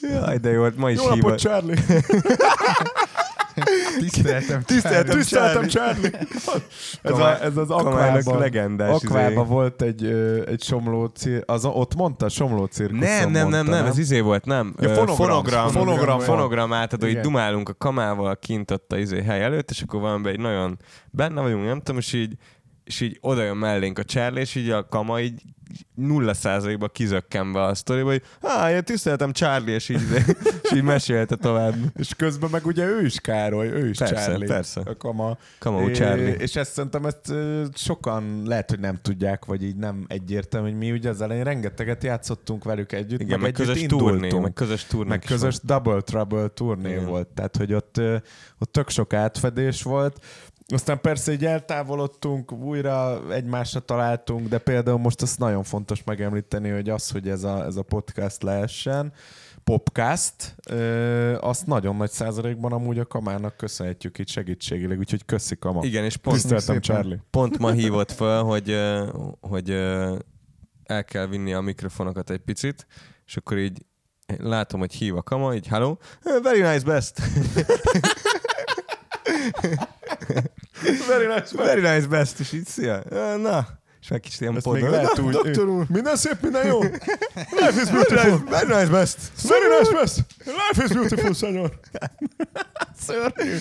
Jaj, 0.00 0.38
de 0.38 0.50
jó, 0.50 0.58
volt, 0.58 0.76
ma 0.76 0.90
is 0.90 0.98
Jó 0.98 1.08
napot. 1.08 1.38
Charlie! 1.38 1.76
Tiszteltem. 4.00 4.62
Tiszteltem, 4.62 5.18
Tiszteltem, 5.18 5.66
Charlie. 5.66 6.10
Ez, 7.02 7.18
a, 7.18 7.42
ez 7.42 7.56
az 7.56 7.70
Akvában, 7.70 8.38
legendás. 8.38 8.94
Akvában 8.94 9.44
izé. 9.44 9.52
volt 9.52 9.82
egy, 9.82 10.04
ö, 10.04 10.46
egy 10.46 10.62
somló 10.62 11.06
cir... 11.06 11.42
az, 11.46 11.64
ott 11.64 11.94
mondta, 11.94 12.28
somló 12.28 12.64
cirkuszon 12.64 13.08
Nem, 13.08 13.30
nem, 13.30 13.48
nem, 13.48 13.66
nem, 13.66 13.86
ez 13.86 13.98
izé 13.98 14.20
volt, 14.20 14.44
nem. 14.44 14.74
Ja, 14.80 14.88
fonogram. 14.88 15.16
fonogram, 15.16 15.68
Fonogram 15.68 16.18
fonogram, 16.18 16.72
átadó, 16.72 17.06
így 17.06 17.20
dumálunk 17.20 17.68
a 17.68 17.74
kamával 17.74 18.36
kint 18.36 18.70
ott 18.70 18.92
a 18.92 18.98
izé 18.98 19.22
hely 19.22 19.42
előtt, 19.42 19.70
és 19.70 19.82
akkor 19.82 20.00
van 20.00 20.26
egy 20.26 20.40
nagyon 20.40 20.78
benne 21.10 21.40
vagyunk, 21.40 21.64
nem 21.64 21.78
tudom, 21.78 21.96
és 21.96 22.12
így, 22.12 22.34
és 22.88 23.00
így 23.00 23.18
oda 23.20 23.42
jön 23.42 23.56
mellénk 23.56 23.98
a 23.98 24.04
Charlie, 24.04 24.40
és 24.40 24.54
így 24.54 24.70
a 24.70 24.88
kama 24.88 25.20
így 25.20 25.42
nulla 25.94 26.34
százalékba 26.34 26.88
kizökkenve 26.88 27.62
a 27.62 27.74
sztoriba, 27.74 28.08
hogy 28.10 28.22
ah, 28.40 28.70
én 28.70 28.84
tiszteltem 28.84 29.32
Charlie, 29.32 29.72
és 29.72 29.88
így, 29.88 30.00
és 30.62 30.72
így 30.74 30.82
mesélte 30.82 31.36
tovább. 31.36 31.74
És 31.96 32.14
közben 32.16 32.50
meg 32.50 32.66
ugye 32.66 32.84
ő 32.84 33.04
is 33.04 33.20
Károly, 33.20 33.68
ő 33.68 33.88
is 33.88 33.98
Persze, 33.98 34.14
Charlie. 34.14 34.46
persze. 34.46 34.80
A 34.84 34.96
kama. 34.96 35.36
Kama 35.58 35.88
É, 35.88 35.92
Charlie. 35.92 36.30
És 36.32 36.56
ezt 36.56 36.72
szerintem 36.72 37.06
ezt 37.06 37.32
sokan 37.74 38.42
lehet, 38.44 38.70
hogy 38.70 38.80
nem 38.80 38.98
tudják, 39.02 39.44
vagy 39.44 39.62
így 39.62 39.76
nem 39.76 40.04
egyértelmű, 40.08 40.68
hogy 40.68 40.78
mi 40.78 40.92
ugye 40.92 41.08
az 41.08 41.20
elején 41.20 41.44
rengeteget 41.44 42.04
játszottunk 42.04 42.64
velük 42.64 42.92
együtt, 42.92 43.20
Igen, 43.20 43.40
meg 43.40 43.48
együtt 43.48 43.66
közös 43.66 43.82
indultunk. 43.82 44.10
turné, 44.28 44.38
meg 44.38 44.52
közös 44.52 44.84
turné. 44.84 45.08
meg 45.08 45.20
közös 45.26 45.58
Double 45.62 46.00
Trouble 46.00 46.48
turné 46.48 46.90
Igen. 46.90 47.06
volt, 47.06 47.28
tehát 47.28 47.56
hogy 47.56 47.72
ott, 47.74 48.00
ott 48.58 48.72
tök 48.72 48.88
sok 48.88 49.12
átfedés 49.12 49.82
volt. 49.82 50.20
Aztán 50.72 51.00
persze 51.00 51.32
így 51.32 51.44
eltávolodtunk, 51.44 52.52
újra 52.52 53.22
egymásra 53.32 53.80
találtunk, 53.80 54.48
de 54.48 54.58
például 54.58 54.98
most 54.98 55.22
azt 55.22 55.38
nagyon 55.38 55.62
fontos 55.62 56.04
megemlíteni, 56.04 56.68
hogy 56.68 56.88
az, 56.88 57.10
hogy 57.10 57.28
ez 57.28 57.44
a, 57.44 57.64
ez 57.64 57.76
a 57.76 57.82
podcast 57.82 58.42
lehessen, 58.42 59.12
popcast, 59.64 60.54
ö, 60.70 61.36
azt 61.40 61.66
nagyon 61.66 61.96
nagy 61.96 62.10
százalékban 62.10 62.72
amúgy 62.72 62.98
a 62.98 63.06
Kamának 63.06 63.56
köszönhetjük 63.56 64.18
itt 64.18 64.28
segítségileg, 64.28 64.98
úgyhogy 64.98 65.24
köszi 65.24 65.56
Kama. 65.56 65.84
Igen, 65.84 66.04
és 66.04 66.16
pont, 66.16 66.40
Tiszteltem. 66.40 66.80
Charlie. 66.80 67.18
pont 67.30 67.58
ma 67.58 67.70
hívott 67.70 68.12
fel, 68.12 68.42
hogy, 68.42 68.76
hogy 69.40 69.70
el 70.84 71.04
kell 71.04 71.26
vinni 71.26 71.52
a 71.52 71.60
mikrofonokat 71.60 72.30
egy 72.30 72.40
picit, 72.40 72.86
és 73.26 73.36
akkor 73.36 73.58
így 73.58 73.82
látom, 74.38 74.80
hogy 74.80 74.94
hív 74.94 75.16
a 75.16 75.22
kama, 75.22 75.54
így 75.54 75.66
hello, 75.66 75.96
very 76.42 76.60
nice 76.60 76.84
best. 76.84 77.20
very 81.06 81.26
nice, 81.26 81.56
very 81.56 81.80
nice 81.80 82.06
best, 82.06 82.40
és 82.40 82.56
szia, 82.64 83.02
"Ö, 83.10 83.36
na, 83.36 83.66
és 84.08 84.14
meg 84.14 84.22
kicsit 84.22 84.40
ilyen 84.40 84.54
podol. 84.62 84.90
lehet 84.90 85.16
Na, 85.16 85.22
úgy. 85.22 85.32
Doktor 85.32 85.68
úr, 85.68 85.86
Minden 85.88 86.16
szép, 86.16 86.40
minden 86.40 86.66
jó. 86.66 86.82
Life 86.82 87.82
is 87.82 87.90
beautiful. 87.90 88.44
very 88.48 88.66
nice 88.66 88.90
best. 88.90 89.18
Very 89.48 89.78
nice 89.78 89.92
best. 89.92 90.24
Life 90.44 90.84
is 90.84 90.90
beautiful, 90.92 91.32
senyor. 91.34 91.78
Szörnyű. 93.06 93.56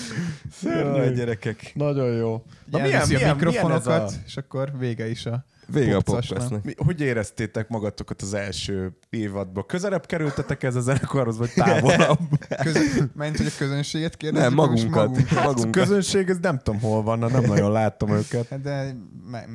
Jaj, 0.63 1.13
gyerekek. 1.13 1.71
Nagyon 1.75 2.11
jó. 2.11 2.43
Na, 2.65 2.79
Elviszi 2.79 3.15
a 3.15 3.33
mikrofonokat, 3.33 3.85
milyen 3.85 4.01
a... 4.01 4.09
és 4.25 4.37
akkor 4.37 4.71
vége 4.77 5.09
is 5.09 5.25
a 5.25 5.45
Vége 5.73 5.95
a. 5.95 6.59
Mi, 6.63 6.73
hogy 6.85 7.01
éreztétek 7.01 7.67
magatokat 7.67 8.21
az 8.21 8.33
első 8.33 8.97
évadban? 9.09 9.65
Közelebb 9.65 10.05
kerültetek 10.05 10.63
ez 10.63 10.75
a 10.75 10.79
zenekarhoz, 10.79 11.37
vagy 11.37 11.51
távolabb? 11.55 12.19
Közön, 12.63 13.11
ment, 13.15 13.37
hogy 13.37 13.45
a 13.45 13.57
közönséget 13.57 14.17
kérdezzük, 14.17 14.47
Nem, 14.47 14.57
magunkat. 14.57 15.07
magunkat. 15.07 15.37
a 15.37 15.41
magunkat. 15.43 15.71
közönség, 15.71 16.29
ez 16.29 16.37
nem 16.41 16.57
tudom 16.63 16.79
hol 16.79 17.03
van, 17.03 17.19
nem 17.19 17.43
nagyon 17.45 17.71
látom 17.71 18.09
őket. 18.09 18.47
Hát 18.47 18.61
De 18.61 18.95
me- 19.31 19.47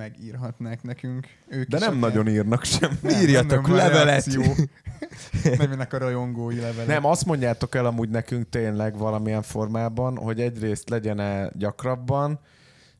megírhatnák 0.82 1.02
nekünk. 1.02 1.26
Ők 1.48 1.68
De 1.68 1.76
is 1.76 1.82
nem 1.82 1.96
akár. 1.98 2.10
nagyon 2.12 2.28
írnak 2.28 2.64
sem. 2.64 2.98
Nem, 3.02 3.20
Írjatok 3.20 3.50
nem, 3.50 3.62
van 3.62 3.76
levelet. 3.76 4.26
nem 4.26 5.70
jönnek 5.70 5.92
a 5.92 5.98
rajongói 5.98 6.60
levelek. 6.60 6.86
Nem, 6.86 7.04
azt 7.04 7.24
mondjátok 7.24 7.74
el 7.74 7.86
amúgy 7.86 8.08
nekünk 8.08 8.48
tényleg 8.48 8.98
valamilyen 8.98 9.42
formában, 9.42 10.16
hogy 10.16 10.40
egyrészt 10.40 10.88
legyen-e 10.88 11.50
gyakrabban, 11.54 12.40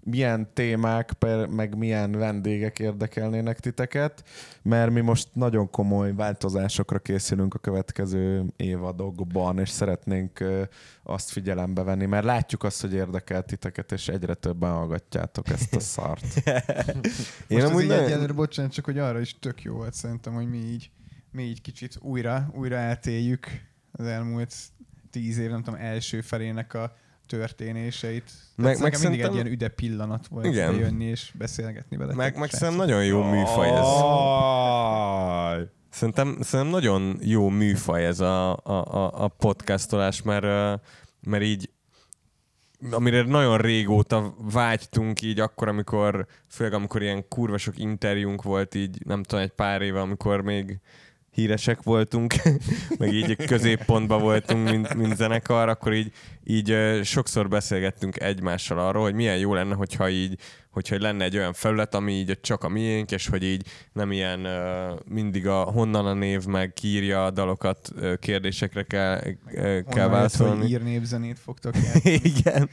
milyen 0.05 0.53
témák, 0.53 1.13
per, 1.13 1.47
meg 1.47 1.77
milyen 1.77 2.13
vendégek 2.13 2.79
érdekelnének 2.79 3.61
titeket, 3.61 4.25
mert 4.63 4.91
mi 4.91 5.01
most 5.01 5.29
nagyon 5.33 5.71
komoly 5.71 6.15
változásokra 6.15 6.99
készülünk 6.99 7.55
a 7.55 7.59
következő 7.59 8.45
évadokban, 8.57 9.59
és 9.59 9.69
szeretnénk 9.69 10.45
azt 11.03 11.31
figyelembe 11.31 11.83
venni, 11.83 12.07
mert 12.07 12.25
látjuk 12.25 12.65
azt, 12.65 12.81
hogy 12.81 12.95
érdekel 12.95 13.43
titeket, 13.43 13.93
és 13.93 14.09
egyre 14.09 14.35
többen 14.35 14.71
hallgatjátok 14.71 15.49
ezt 15.49 15.75
a 15.75 15.81
szart. 15.81 16.25
Én 17.49 17.59
Most 17.59 17.65
amúgy 17.65 17.83
így 17.83 17.89
nagyon- 17.89 18.05
egyelőre, 18.05 18.33
bocsánat, 18.33 18.73
csak 18.73 18.85
hogy 18.85 18.99
arra 18.99 19.21
is 19.21 19.39
tök 19.39 19.63
jó 19.63 19.75
volt 19.75 19.95
szerintem, 19.95 20.33
hogy 20.33 20.49
mi 20.49 20.59
így, 20.59 20.91
mi 21.31 21.43
így 21.43 21.61
kicsit 21.61 21.99
újra, 22.01 22.51
újra 22.55 22.77
eltéljük 22.77 23.47
az 23.93 24.07
elmúlt 24.07 24.55
tíz 25.11 25.39
év, 25.39 25.51
nem 25.51 25.63
tudom, 25.63 25.81
első 25.81 26.21
felének 26.21 26.75
a 26.75 26.97
történéseit. 27.37 28.31
Meg- 28.57 28.65
Meg, 28.67 28.73
meg 28.73 28.81
mindig 28.81 29.01
szerintem- 29.01 29.29
egy 29.29 29.35
ilyen 29.35 29.47
üde 29.47 29.69
pillanat 29.69 30.27
volt 30.27 30.47
Igen. 30.47 30.75
jönni 30.75 31.05
és 31.05 31.33
beszélgetni 31.39 31.97
vele. 31.97 32.15
Meg, 32.15 32.39
meg 32.39 32.51
szerintem 32.51 32.87
nagyon 32.87 33.05
jó 33.05 33.23
műfaj 33.23 33.69
ez. 33.69 33.87
Szerintem, 35.91 36.37
szerintem 36.41 36.67
nagyon 36.67 37.19
jó 37.21 37.49
műfaj 37.49 38.05
ez 38.07 38.21
a, 38.21 38.51
a, 38.57 38.73
a, 38.73 39.25
a 39.25 39.29
podcastolás, 39.29 40.23
mert, 40.23 40.81
mert 41.27 41.43
így 41.43 41.71
amire 42.91 43.23
nagyon 43.23 43.59
régóta 43.59 44.35
vágytunk 44.53 45.23
így 45.23 45.41
akkor, 45.41 45.69
amikor, 45.69 46.27
főleg 46.49 46.73
amikor 46.73 47.03
ilyen 47.03 47.29
kurva 47.29 47.59
sok 47.59 47.79
interjúnk 47.79 48.43
volt 48.43 48.75
így, 48.75 48.99
nem 49.07 49.23
tudom, 49.23 49.45
egy 49.45 49.53
pár 49.53 49.83
éve, 49.83 50.01
amikor 50.01 50.41
még 50.41 50.79
híresek 51.31 51.83
voltunk, 51.83 52.35
meg 52.99 53.13
így 53.13 53.37
középpontban 53.47 54.21
voltunk, 54.21 54.71
mint, 54.71 54.95
mint 54.95 55.17
zenekar, 55.17 55.69
akkor 55.69 55.93
így, 55.93 56.13
így 56.45 57.01
sokszor 57.03 57.49
beszélgettünk 57.49 58.21
egymással 58.21 58.79
arról, 58.79 59.03
hogy 59.03 59.15
milyen 59.15 59.39
jó 59.39 59.55
lenne, 59.55 59.75
hogyha 59.75 60.09
így 60.09 60.39
hogyha 60.73 60.97
lenne 60.99 61.25
egy 61.25 61.37
olyan 61.37 61.53
felület, 61.53 61.95
ami 61.95 62.13
így 62.13 62.39
csak 62.41 62.65
a 62.65 62.69
miénk, 62.69 63.11
és 63.11 63.29
hogy 63.29 63.43
így 63.43 63.67
nem 63.93 64.13
ilyen 64.13 64.47
mindig 65.09 65.47
a 65.47 65.63
honnan 65.63 66.07
a 66.07 66.13
név, 66.13 66.45
meg 66.45 66.73
kiírja 66.73 67.25
a 67.25 67.31
dalokat, 67.31 67.93
kérdésekre 68.19 68.83
kell, 68.83 69.21
ö, 69.55 69.81
kell 69.89 70.09
válaszolni. 70.09 70.61
hogy 70.61 70.71
ír 70.71 70.83
népzenét 70.83 71.39
fogtok 71.39 71.75
játszani. 71.85 72.21
Igen. 72.23 72.69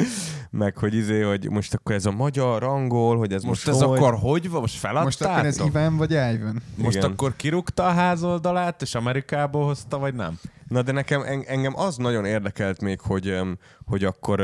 Meg 0.52 0.78
hogy 0.78 0.94
izé, 0.94 1.22
hogy 1.22 1.50
most 1.50 1.74
akkor 1.74 1.96
ez 1.96 2.06
a 2.06 2.12
magyar 2.12 2.64
angol, 2.64 3.18
hogy 3.18 3.34
ez 3.34 3.44
most, 3.44 3.66
Most 3.66 3.78
ez 3.78 3.88
hogy... 3.88 3.98
akkor 3.98 4.14
hogy 4.14 4.50
van? 4.50 4.62
Most 4.62 4.76
feladtátok? 4.76 5.06
Most 5.06 5.22
akkor 5.22 5.46
ez 5.46 5.60
Iván 5.66 5.98
vagy 5.98 6.12
Ivan? 6.12 6.62
Most 6.76 6.98
Igen. 6.98 7.12
akkor 7.12 7.36
kirúgta 7.36 7.86
a 7.86 7.92
házoldalát, 7.92 8.82
és 8.82 8.96
Amerikából 8.96 9.66
hozta, 9.66 9.98
vagy 9.98 10.14
nem? 10.14 10.40
Na 10.70 10.82
de 10.82 10.92
nekem 10.92 11.22
en- 11.22 11.48
engem 11.48 11.78
az 11.78 11.96
nagyon 11.98 12.26
érdekelt 12.26 12.82
még, 12.82 13.00
hogy, 13.00 13.38
hogy 13.86 14.04
akkor 14.04 14.40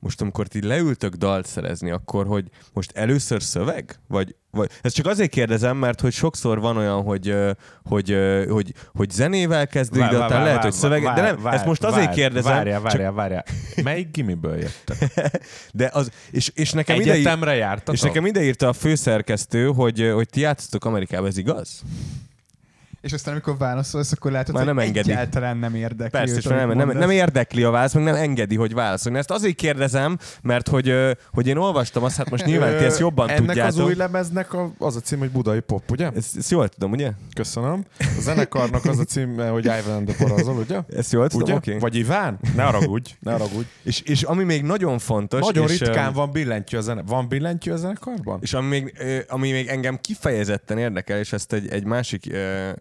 most 0.00 0.20
amikor 0.20 0.46
ti 0.46 0.66
leültök 0.66 1.14
dalt 1.14 1.46
szerezni, 1.46 1.90
akkor 1.90 2.26
hogy 2.26 2.48
most 2.72 2.92
először 2.94 3.42
szöveg? 3.42 3.98
Vagy, 4.08 4.34
vagy 4.50 4.70
ezt 4.82 4.94
csak 4.94 5.06
azért 5.06 5.30
kérdezem, 5.30 5.76
mert 5.76 6.00
hogy 6.00 6.12
sokszor 6.12 6.60
van 6.60 6.76
olyan, 6.76 7.02
hogy, 7.02 7.36
hogy, 7.84 8.16
hogy, 8.48 8.74
hogy 8.94 9.10
zenével 9.10 9.66
kezdődik, 9.66 10.08
de 10.10 10.18
aztán 10.22 10.42
lehet, 10.42 10.62
hogy 10.62 10.72
szöveg, 10.72 11.02
de 11.02 11.20
nem, 11.20 11.46
ezt 11.46 11.64
most 11.64 11.84
azért 11.84 12.12
kérdezem, 12.14 12.52
Várjál, 12.52 12.80
várjál, 12.80 13.12
várjál. 13.12 13.44
Melyik 13.82 14.10
gimiből 14.10 14.56
jöttek? 14.58 15.30
de 15.72 15.90
az, 15.92 16.10
és, 16.30 16.50
és 16.54 16.72
nekem 16.72 17.00
ide, 17.00 17.12
Egyetemre 17.12 17.54
jártatok? 17.54 17.94
és 17.94 18.00
nekem 18.00 18.26
ide 18.26 18.42
írta 18.42 18.68
a 18.68 18.72
főszerkesztő, 18.72 19.66
hogy, 19.66 20.10
hogy 20.14 20.28
ti 20.28 20.40
játszotok 20.40 20.84
Amerikában, 20.84 21.28
ez 21.28 21.38
igaz? 21.38 21.82
És 23.00 23.12
aztán, 23.12 23.32
amikor 23.32 23.56
válaszolsz, 23.58 24.12
akkor 24.12 24.30
látod, 24.30 24.54
Már 24.54 24.64
hogy 24.64 24.74
nem 24.74 24.84
engedi. 24.84 25.10
egyáltalán 25.10 25.56
nem 25.56 25.74
érdekli. 25.74 26.10
Persze, 26.10 26.32
őt, 26.32 26.38
és 26.38 26.44
nem, 26.44 26.70
nem, 26.72 26.90
nem 26.90 27.10
érdekli 27.10 27.62
a 27.62 27.70
válasz, 27.70 27.92
meg 27.94 28.04
nem 28.04 28.14
engedi, 28.14 28.56
hogy 28.56 28.74
válaszolni. 28.74 29.18
Ezt 29.18 29.30
azért 29.30 29.54
kérdezem, 29.54 30.18
mert 30.42 30.68
hogy, 30.68 30.94
hogy 31.32 31.46
én 31.46 31.56
olvastam 31.56 32.04
azt, 32.04 32.16
hát 32.16 32.30
most 32.30 32.44
nyilván 32.44 32.78
ti 32.78 32.84
ezt 32.84 32.98
jobban 32.98 33.28
Ennek 33.28 33.46
tudjátok. 33.46 33.78
az 33.78 33.84
új 33.84 33.94
lemeznek 33.94 34.52
a, 34.52 34.72
az 34.78 34.96
a 34.96 35.00
cím, 35.00 35.18
hogy 35.18 35.30
Budai 35.30 35.60
Pop, 35.60 35.90
ugye? 35.90 36.10
Ezt, 36.16 36.36
ezt 36.36 36.50
jól 36.50 36.68
tudom, 36.68 36.90
ugye? 36.92 37.10
Köszönöm. 37.34 37.84
A 37.98 38.20
zenekarnak 38.20 38.84
az 38.84 38.98
a 38.98 39.04
címe, 39.04 39.48
hogy 39.48 39.64
Ivan 39.64 39.94
and 39.96 40.08
the 40.08 40.24
Parazol, 40.26 40.56
ugye? 40.56 40.80
Ezt 40.96 41.12
jól 41.12 41.28
tudom, 41.28 41.42
Ugye? 41.42 41.54
oké. 41.54 41.76
Vagy 41.78 41.96
Iván? 41.96 42.38
Ne 42.56 42.62
haragudj, 42.62 43.10
ne 43.20 43.32
haragudj. 43.32 43.66
És, 43.82 44.00
és 44.00 44.22
ami 44.22 44.44
még 44.44 44.62
nagyon 44.62 44.98
fontos, 44.98 45.40
Nagyon 45.40 45.68
és, 45.68 45.78
ritkán 45.80 46.12
van 46.12 46.30
billentyű 46.30 46.76
a 46.76 46.80
zene. 46.80 47.02
Van 47.06 47.28
billentyű 47.28 47.70
a 47.70 47.76
zenekarban? 47.76 48.38
És 48.42 48.52
ami 48.52 48.66
még, 48.68 48.94
ami 49.28 49.50
még 49.50 49.66
engem 49.66 49.98
kifejezetten 50.00 50.78
érdekel, 50.78 51.18
és 51.18 51.32
ezt 51.32 51.52
egy, 51.52 51.68
egy 51.68 51.84
másik 51.84 52.32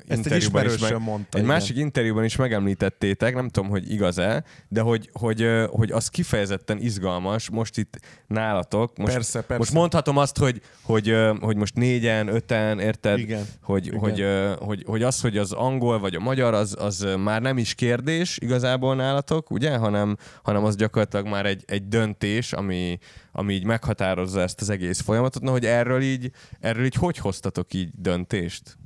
Ezt 0.09 0.25
egy 0.25 0.37
ismerősöm 0.37 0.97
meg, 0.97 1.07
mondta. 1.07 1.37
egy 1.37 1.43
igen. 1.43 1.55
másik 1.55 1.77
interjúban 1.77 2.23
is 2.23 2.35
megemlítettétek, 2.35 3.35
nem 3.35 3.49
tudom, 3.49 3.69
hogy 3.69 3.91
igaz-e, 3.91 4.43
de 4.67 4.81
hogy, 4.81 5.09
hogy, 5.13 5.47
hogy 5.69 5.91
az 5.91 6.07
kifejezetten 6.07 6.77
izgalmas 6.77 7.49
most 7.49 7.77
itt 7.77 7.99
nálatok. 8.27 8.97
Most, 8.97 9.13
Persze, 9.13 9.39
persze. 9.39 9.57
most 9.57 9.71
mondhatom 9.71 10.17
azt, 10.17 10.37
hogy, 10.37 10.61
hogy, 10.81 11.15
hogy 11.39 11.55
most 11.55 11.75
négyen, 11.75 12.27
öten, 12.27 12.79
érted? 12.79 13.19
Igen. 13.19 13.45
Hogy, 13.61 13.85
Igen. 13.85 13.99
Hogy, 13.99 14.25
hogy, 14.59 14.83
hogy 14.87 15.03
az, 15.03 15.21
hogy 15.21 15.37
az 15.37 15.51
angol 15.51 15.99
vagy 15.99 16.15
a 16.15 16.19
magyar, 16.19 16.53
az, 16.53 16.75
az 16.79 17.07
már 17.17 17.41
nem 17.41 17.57
is 17.57 17.75
kérdés 17.75 18.37
igazából 18.41 18.95
nálatok, 18.95 19.51
ugye? 19.51 19.77
Hanem, 19.77 20.17
hanem 20.43 20.63
az 20.63 20.75
gyakorlatilag 20.75 21.27
már 21.27 21.45
egy, 21.45 21.63
egy 21.67 21.87
döntés, 21.87 22.53
ami, 22.53 22.97
ami 23.31 23.53
így 23.53 23.63
meghatározza 23.63 24.41
ezt 24.41 24.61
az 24.61 24.69
egész 24.69 25.01
folyamatot. 25.01 25.41
Na, 25.41 25.51
hogy 25.51 25.65
erről 25.65 26.01
így, 26.01 26.31
erről 26.59 26.85
így 26.85 26.95
hogy 26.95 27.17
hoztatok 27.17 27.73
így 27.73 27.89
döntést? 27.95 28.77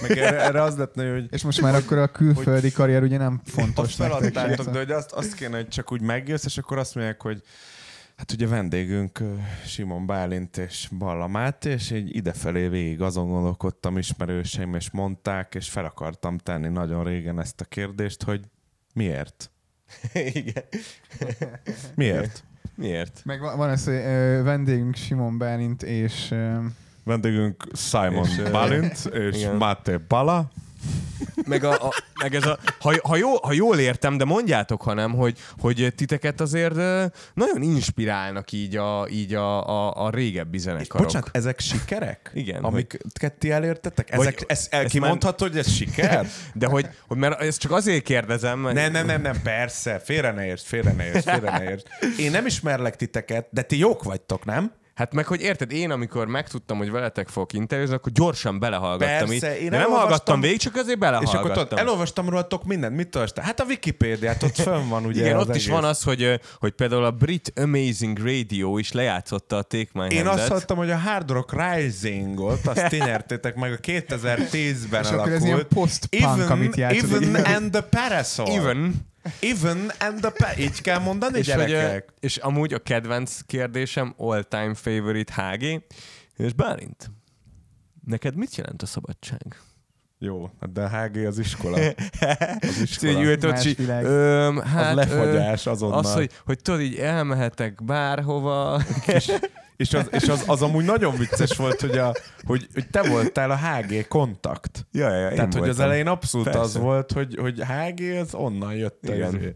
Meg 0.00 0.18
erre, 0.18 0.40
erre 0.40 0.62
az 0.62 0.74
lehetne, 0.74 1.12
hogy 1.12 1.26
És 1.30 1.42
most 1.42 1.60
már 1.60 1.74
akkor 1.74 1.98
a 1.98 2.08
külföldi 2.08 2.72
karrier 2.72 3.02
ugye 3.02 3.18
nem 3.18 3.40
azt 3.44 3.54
fontos 3.54 3.94
feladtátok, 3.94 4.66
de 4.66 4.78
hogy 4.78 4.90
azt, 4.90 5.12
azt 5.12 5.34
kéne, 5.34 5.56
hogy 5.56 5.68
csak 5.68 5.92
úgy 5.92 6.00
megjössz, 6.00 6.44
és 6.44 6.58
akkor 6.58 6.78
azt 6.78 6.94
mondják, 6.94 7.22
hogy 7.22 7.42
hát 8.16 8.32
ugye 8.32 8.46
vendégünk 8.46 9.18
Simon 9.66 10.06
Bálint 10.06 10.56
és 10.56 10.88
Balla 10.98 11.26
Máté, 11.26 11.70
és 11.70 11.90
így 11.90 12.16
idefelé 12.16 12.68
végig 12.68 13.00
azon 13.00 13.28
gondolkodtam 13.28 13.98
ismerőseim, 13.98 14.74
és 14.74 14.90
mondták, 14.90 15.54
és 15.54 15.68
fel 15.68 15.84
akartam 15.84 16.38
tenni 16.38 16.68
nagyon 16.68 17.04
régen 17.04 17.40
ezt 17.40 17.60
a 17.60 17.64
kérdést, 17.64 18.22
hogy 18.22 18.40
miért? 18.94 19.50
Igen. 20.32 20.64
Miért? 21.94 22.44
Miért? 22.74 23.20
Meg 23.24 23.40
van, 23.40 23.70
ez, 23.70 23.84
hogy 23.84 23.94
vendégünk 24.42 24.94
Simon 24.94 25.38
Bálint 25.38 25.82
és 25.82 26.30
ö, 26.30 26.58
Vendégünk 27.04 27.64
Simon 27.74 28.26
És, 28.26 28.38
ö, 28.38 28.50
Bálint 28.50 29.04
és 29.30 29.36
igen. 29.36 29.56
Máté 29.56 29.96
Bala. 30.08 30.50
Meg, 31.46 31.64
a, 31.64 31.72
a, 31.72 31.92
meg 32.22 32.34
ez 32.34 32.46
a, 32.46 32.58
ha, 32.80 32.94
ha, 33.02 33.16
jó, 33.16 33.34
ha 33.42 33.52
jól 33.52 33.78
értem, 33.78 34.16
de 34.16 34.24
mondjátok, 34.24 34.82
ha 34.82 34.94
nem, 34.94 35.12
hogy, 35.12 35.38
hogy 35.58 35.92
titeket 35.96 36.40
azért 36.40 36.74
nagyon 37.34 37.62
inspirálnak 37.62 38.52
így 38.52 38.76
a, 38.76 39.06
így 39.10 39.34
a, 39.34 39.68
a, 39.68 40.04
a 40.04 40.10
régebbi 40.10 40.58
zenekarok. 40.58 41.06
Bocsánat, 41.06 41.28
ezek 41.32 41.60
sikerek? 41.60 42.30
Igen, 42.34 42.62
Amiket 42.62 43.32
ti 43.38 43.50
elértetek? 43.50 44.16
Vagy- 44.16 44.26
Ezek, 44.26 44.44
ez, 44.46 44.66
el, 44.70 44.80
ezt 44.82 44.90
kimondhatod, 44.90 45.48
hogy 45.48 45.58
ez 45.58 45.70
siker? 45.70 46.26
De 46.54 46.66
hogy, 46.66 46.88
hogy 47.06 47.16
mert 47.16 47.40
ezt 47.40 47.60
csak 47.60 47.72
azért 47.72 48.04
kérdezem, 48.04 48.58
mert... 48.58 48.74
Nem, 48.74 48.92
nem, 48.92 49.06
nem, 49.06 49.22
nem, 49.22 49.42
persze, 49.42 49.98
félre 49.98 50.32
ne 50.32 50.46
értsd, 50.46 50.64
félre 50.66 50.92
ne 50.92 51.04
értsd, 51.04 51.28
félre 51.28 51.58
ne 51.58 51.62
értsd. 51.70 51.86
Én 52.18 52.30
nem 52.30 52.46
ismerlek 52.46 52.96
titeket, 52.96 53.46
de 53.50 53.62
ti 53.62 53.78
jók 53.78 54.02
vagytok, 54.02 54.44
nem? 54.44 54.72
Hát 54.94 55.14
meg, 55.14 55.26
hogy 55.26 55.40
érted, 55.40 55.72
én 55.72 55.90
amikor 55.90 56.26
megtudtam, 56.26 56.78
hogy 56.78 56.90
veletek 56.90 57.28
fogok 57.28 57.52
interjúzni, 57.52 57.94
akkor 57.94 58.12
gyorsan 58.12 58.58
belehallgattam 58.58 59.28
Persze, 59.28 59.56
így. 59.56 59.62
én 59.64 59.70
De 59.70 59.78
nem 59.78 59.90
hallgattam 59.90 60.40
végig, 60.40 60.58
csak 60.58 60.74
azért 60.74 60.88
És 60.88 60.98
belehallgattam. 60.98 61.40
akkor 61.50 61.62
tudod, 61.62 61.78
elolvastam 61.78 62.28
rólatok 62.28 62.64
mindent, 62.64 62.96
mit 62.96 63.14
olvastál? 63.14 63.44
Hát 63.44 63.60
a 63.60 63.64
Wikipédiát, 63.64 64.42
ott 64.42 64.54
fönn 64.56 64.88
van 64.88 65.04
ugye 65.06 65.20
Igen, 65.24 65.36
ott 65.38 65.54
is 65.54 65.62
egész. 65.62 65.68
van 65.74 65.84
az, 65.84 66.02
hogy, 66.02 66.40
hogy 66.58 66.72
például 66.72 67.04
a 67.04 67.10
Brit 67.10 67.52
Amazing 67.56 68.18
Radio 68.18 68.78
is 68.78 68.92
lejátszotta 68.92 69.56
a 69.56 69.62
Take 69.62 69.88
My 69.92 70.14
Én 70.14 70.26
azt 70.26 70.48
hallottam, 70.48 70.76
hogy 70.76 70.90
a 70.90 70.98
Hard 70.98 71.30
Rock 71.30 71.54
Rising-ot, 71.62 72.66
azt 72.66 72.88
ti 72.88 72.96
nyertétek 72.96 73.54
meg 73.54 73.72
a 73.72 73.76
2010-ben 73.76 75.02
És 75.02 75.08
akkor 75.08 75.12
alakult. 75.18 75.34
ez 75.34 75.44
ilyen 75.44 75.66
post-punk, 75.68 76.50
amit 76.50 76.76
játszott. 76.76 77.22
Even 77.22 77.34
and 77.44 77.70
the 77.70 77.80
Parasol. 77.82 78.46
Even. 78.50 79.10
Even 79.40 79.90
and 79.98 80.20
the 80.20 80.30
pa- 80.30 80.58
Így 80.58 80.80
kell 80.80 80.98
mondani, 80.98 81.38
És, 81.38 81.52
hogy, 81.52 81.76
és 82.20 82.36
amúgy 82.36 82.72
a 82.74 82.78
kedvenc 82.78 83.40
kérdésem, 83.46 84.14
all-time 84.16 84.74
favorite 84.74 85.32
HG, 85.42 85.82
és 86.36 86.52
Bálint, 86.52 87.10
neked 88.06 88.34
mit 88.36 88.56
jelent 88.56 88.82
a 88.82 88.86
szabadság? 88.86 89.56
Jó, 90.18 90.50
hát 90.60 90.72
de 90.72 90.82
a 90.82 90.88
HG 90.88 91.16
az 91.16 91.38
iskola. 91.38 91.76
Az 92.60 92.60
És 92.60 92.76
így 92.78 92.82
iskola. 92.82 93.22
ült 93.22 93.44
ott, 93.44 93.64
öm, 93.88 94.58
hát, 94.60 94.88
Az 94.90 94.94
lefagyás 94.94 95.66
azonnal. 95.66 95.98
Az, 95.98 96.12
hogy, 96.14 96.30
hogy 96.44 96.58
tudod, 96.62 96.80
így 96.80 96.96
elmehetek 96.96 97.84
bárhova. 97.84 98.82
És, 99.82 99.94
az, 99.94 100.08
és 100.10 100.28
az, 100.28 100.44
az 100.46 100.62
amúgy 100.62 100.84
nagyon 100.84 101.16
vicces 101.16 101.56
volt, 101.56 101.80
hogy, 101.80 101.98
a, 101.98 102.14
hogy, 102.44 102.66
hogy 102.74 102.88
te 102.90 103.08
voltál 103.08 103.50
a 103.50 103.56
HG 103.56 104.08
kontakt. 104.08 104.86
ja, 104.92 105.14
ja, 105.14 105.28
én 105.28 105.34
Tehát, 105.34 105.52
hogy 105.52 105.60
az 105.60 105.66
voltam. 105.66 105.84
elején 105.84 106.06
abszolút 106.06 106.46
Persze. 106.46 106.60
az 106.60 106.76
volt, 106.76 107.12
hogy, 107.12 107.36
hogy 107.40 107.62
HG 107.64 108.00
az 108.20 108.34
onnan 108.34 108.74
jött. 108.74 108.98
Igen. 109.02 109.36
Ez. 109.36 109.52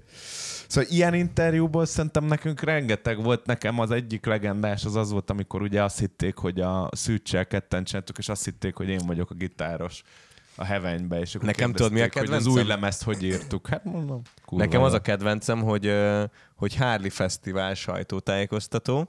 Szóval 0.68 0.90
ilyen 0.90 1.14
interjúból 1.14 1.86
szerintem 1.86 2.24
nekünk 2.24 2.60
rengeteg 2.60 3.22
volt. 3.22 3.46
Nekem 3.46 3.78
az 3.78 3.90
egyik 3.90 4.24
legendás 4.24 4.84
az 4.84 4.96
az 4.96 5.10
volt, 5.10 5.30
amikor 5.30 5.62
ugye 5.62 5.82
azt 5.82 5.98
hitték, 5.98 6.36
hogy 6.36 6.60
a 6.60 6.88
szűcsel 6.92 7.46
ketten 7.46 7.84
csináltuk, 7.84 8.18
és 8.18 8.28
azt 8.28 8.44
hitték, 8.44 8.74
hogy 8.74 8.88
én 8.88 9.00
vagyok 9.06 9.30
a 9.30 9.34
gitáros 9.34 10.02
a 10.56 10.64
Heavenbe, 10.64 11.20
és 11.20 11.34
akkor 11.34 11.46
Nekem 11.46 11.72
tudod, 11.72 11.92
mi 11.92 12.00
a 12.00 12.02
hogy 12.02 12.12
az 12.12 12.20
kedvencem? 12.22 12.52
új 12.52 12.64
lemezt 12.64 13.02
hogy 13.02 13.22
írtuk. 13.22 13.68
Hát 13.68 13.84
mondom, 13.84 14.22
kurva 14.44 14.64
Nekem 14.64 14.82
az 14.82 14.92
a 14.92 15.00
kedvencem, 15.00 15.62
hogy, 15.62 15.92
hogy 16.56 16.76
Harley 16.76 17.10
Fesztivál 17.10 17.74
sajtótájékoztató. 17.74 19.08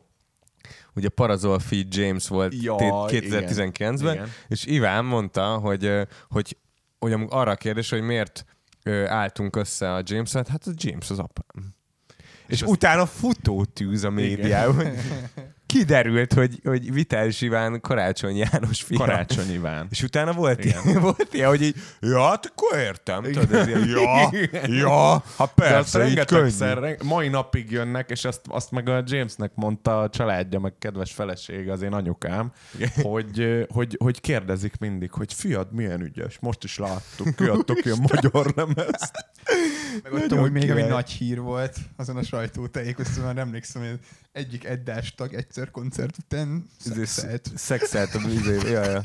Ugye 0.96 1.10
Parazol 1.10 1.60
Feed 1.60 1.96
James 1.96 2.28
volt 2.28 2.64
Jaj, 2.64 3.08
té- 3.08 3.26
2019-ben, 3.30 4.14
igen. 4.14 4.30
és 4.48 4.66
Iván 4.66 5.06
mondta, 5.06 5.58
hogy, 5.58 5.92
hogy, 6.30 6.58
hogy 7.00 7.16
arra 7.30 7.52
a 7.52 7.56
kérdés, 7.56 7.90
hogy 7.90 8.02
miért 8.02 8.46
álltunk 9.08 9.56
össze 9.56 9.94
a 9.94 10.02
james 10.04 10.32
hát 10.34 10.64
a 10.66 10.72
James 10.76 11.10
az 11.10 11.20
apám. 11.20 11.74
És, 12.48 12.62
azt- 12.62 12.72
utána 12.72 13.06
futótűz 13.06 14.04
a 14.04 14.10
médiában. 14.10 14.86
Kiderült, 15.68 16.34
hogy, 16.34 16.60
hogy 16.64 16.94
Vitális 16.94 17.42
Iván 17.42 17.82
Karácsony 17.82 18.36
János 18.36 18.82
fia. 18.82 18.98
Karácsony 18.98 19.54
Iván. 19.54 19.88
És 19.90 20.04
utána 20.04 20.34
volt 20.34 20.66
ilyen, 20.66 20.84
volt 21.02 21.28
ilyen, 21.32 21.48
hogy 21.48 21.62
így, 21.62 21.76
ja, 22.00 22.24
hát 22.24 22.46
akkor 22.46 22.80
értem. 22.80 23.24
Tudod, 23.24 23.54
ez 23.54 23.68
ilyen, 23.68 23.88
ja, 23.88 24.30
ja, 24.66 25.12
hát 25.12 25.24
azt 25.38 25.54
persze, 25.54 26.08
így 26.08 26.26
könnyű. 26.26 26.96
mai 27.04 27.28
napig 27.28 27.72
jönnek, 27.72 28.10
és 28.10 28.26
azt, 28.26 28.42
azt 28.48 28.72
meg 28.72 28.90
a 28.90 29.04
Jamesnek 29.06 29.52
mondta 29.56 30.02
a 30.02 30.10
családja, 30.10 30.60
meg 30.60 30.74
kedves 30.80 31.12
felesége, 31.12 31.72
az 31.72 31.82
én 31.82 31.94
anyukám, 31.94 32.52
hogy, 33.02 33.66
hogy, 33.70 33.98
hogy 34.00 34.22
kérdezik 34.22 34.78
mindig, 34.80 35.12
hogy 35.12 35.34
fiad 35.34 35.74
milyen 35.74 36.02
ügyes, 36.02 36.38
most 36.40 36.64
is 36.64 36.78
láttuk, 36.78 37.36
kiadtok 37.38 37.86
ilyen 37.86 38.08
magyar 38.14 38.54
lemezt. 38.56 39.12
Meg 40.04 40.14
ott 40.14 40.32
amúgy 40.32 40.52
még, 40.52 40.72
ami 40.72 40.82
nagy 40.82 41.10
hír 41.10 41.40
volt 41.40 41.78
azon 41.96 42.18
a 42.18 42.24
sajtótájékoztatón, 42.24 43.38
emlékszem, 43.38 43.82
hogy 43.82 44.00
egyik 44.38 44.66
eddás 44.66 45.16
tag 45.16 45.34
egyszer 45.34 45.72
koncert 45.72 46.18
után 46.18 46.70
szexelt. 46.80 47.52
Szexelt 47.56 48.16
a 48.16 48.20
izé, 48.30 48.72
ja, 48.72 48.84
ja. 48.84 49.04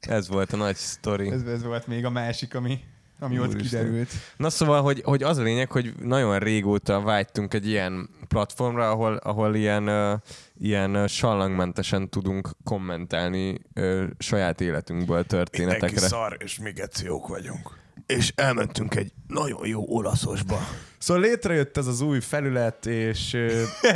Ez 0.00 0.28
volt 0.28 0.52
a 0.52 0.56
nagy 0.56 0.76
sztori. 0.76 1.30
Ez, 1.30 1.42
ez 1.42 1.62
volt 1.62 1.86
még 1.86 2.04
a 2.04 2.10
másik, 2.10 2.54
ami, 2.54 2.80
ami 3.18 3.38
ott 3.38 3.48
Úristen. 3.48 3.84
kiderült. 3.84 4.10
Na 4.36 4.50
szóval, 4.50 4.82
hogy, 4.82 5.02
hogy 5.04 5.22
az 5.22 5.38
a 5.38 5.42
lényeg, 5.42 5.70
hogy 5.70 5.94
nagyon 6.00 6.38
régóta 6.38 7.00
vágytunk 7.00 7.54
egy 7.54 7.66
ilyen 7.66 8.08
platformra, 8.28 8.90
ahol, 8.90 9.16
ahol 9.16 9.54
ilyen, 9.54 9.88
uh, 9.88 10.20
ilyen 10.58 10.96
uh, 10.96 11.06
sallangmentesen 11.06 12.08
tudunk 12.08 12.50
kommentálni 12.64 13.60
uh, 13.74 14.04
saját 14.18 14.60
életünkből 14.60 15.24
történetekre. 15.24 16.06
szar, 16.06 16.36
és 16.38 16.58
mi 16.58 16.70
geciók 16.70 17.28
vagyunk. 17.28 17.80
És 18.06 18.32
elmentünk 18.36 18.94
egy 18.94 19.12
nagyon 19.26 19.66
jó 19.66 19.84
olaszosba. 19.86 20.58
Szóval 21.02 21.22
létrejött 21.22 21.76
ez 21.76 21.86
az 21.86 22.00
új 22.00 22.20
felület, 22.20 22.86
és 22.86 23.36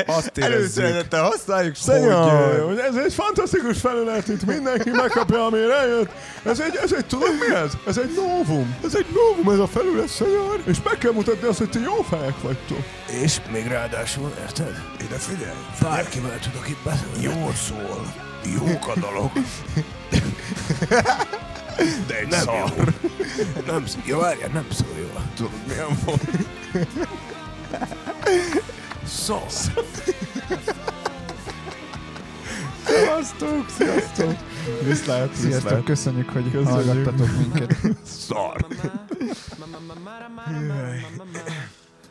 azt 0.06 0.36
érezzük, 0.38 1.06
használjuk, 1.10 1.76
hogy, 1.86 1.94
ö, 2.04 2.64
hogy 2.66 2.78
ez 2.78 2.96
egy 2.96 3.14
fantasztikus 3.14 3.80
felület, 3.80 4.28
itt 4.28 4.44
mindenki 4.44 4.90
megkapja, 4.90 5.46
amire 5.46 5.74
eljött. 5.74 6.10
Ez 6.44 6.60
egy, 6.60 6.78
ez 6.82 6.92
egy, 6.92 7.06
tudod 7.06 7.30
mi 7.48 7.54
ez? 7.54 7.72
Ez 7.86 7.98
egy 7.98 8.10
novum. 8.14 8.76
Ez 8.84 8.94
egy 8.94 9.06
novum, 9.14 9.52
ez 9.52 9.58
a 9.58 9.66
felület, 9.66 10.08
szenyor. 10.08 10.62
És 10.66 10.76
meg 10.84 10.98
kell 10.98 11.12
mutatni 11.12 11.48
azt, 11.48 11.58
hogy 11.58 11.70
ti 11.70 11.78
jó 11.80 12.02
fejek 12.02 12.40
vagytok. 12.40 12.84
És 13.22 13.40
még 13.52 13.66
ráadásul, 13.66 14.32
érted? 14.40 14.82
Ide 15.00 15.16
figyelj. 15.16 15.56
Bárkivel 15.80 16.38
tudok 16.38 16.68
itt 16.68 16.82
beszélni. 16.84 17.22
Jól 17.40 17.52
szól. 17.54 18.14
Jók 18.54 18.88
a 18.96 19.00
dalok. 19.00 19.32
De 22.06 22.18
egy 22.18 22.28
Nem 22.28 22.40
szar. 22.40 22.72
jó. 22.76 22.84
Nem, 23.66 23.84
jó, 24.04 24.18
várjál, 24.18 24.50
nem 24.52 24.66
szól 24.70 24.96
jól. 24.98 25.22
Tudod, 25.36 25.52
milyen 25.66 25.98
volt? 26.04 26.20
Szól. 29.06 29.42
Sziasztok, 32.86 33.68
sziasztok. 33.68 34.34
Viszlát, 34.82 35.34
Sziasztok, 35.34 35.62
viszlát. 35.62 35.84
köszönjük, 35.84 36.30
hogy 36.30 36.50
Köszönjük. 36.50 36.68
hallgattatok 36.68 37.28
minket. 37.38 37.76
Szar. 38.04 38.66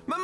Ma 0.06 0.16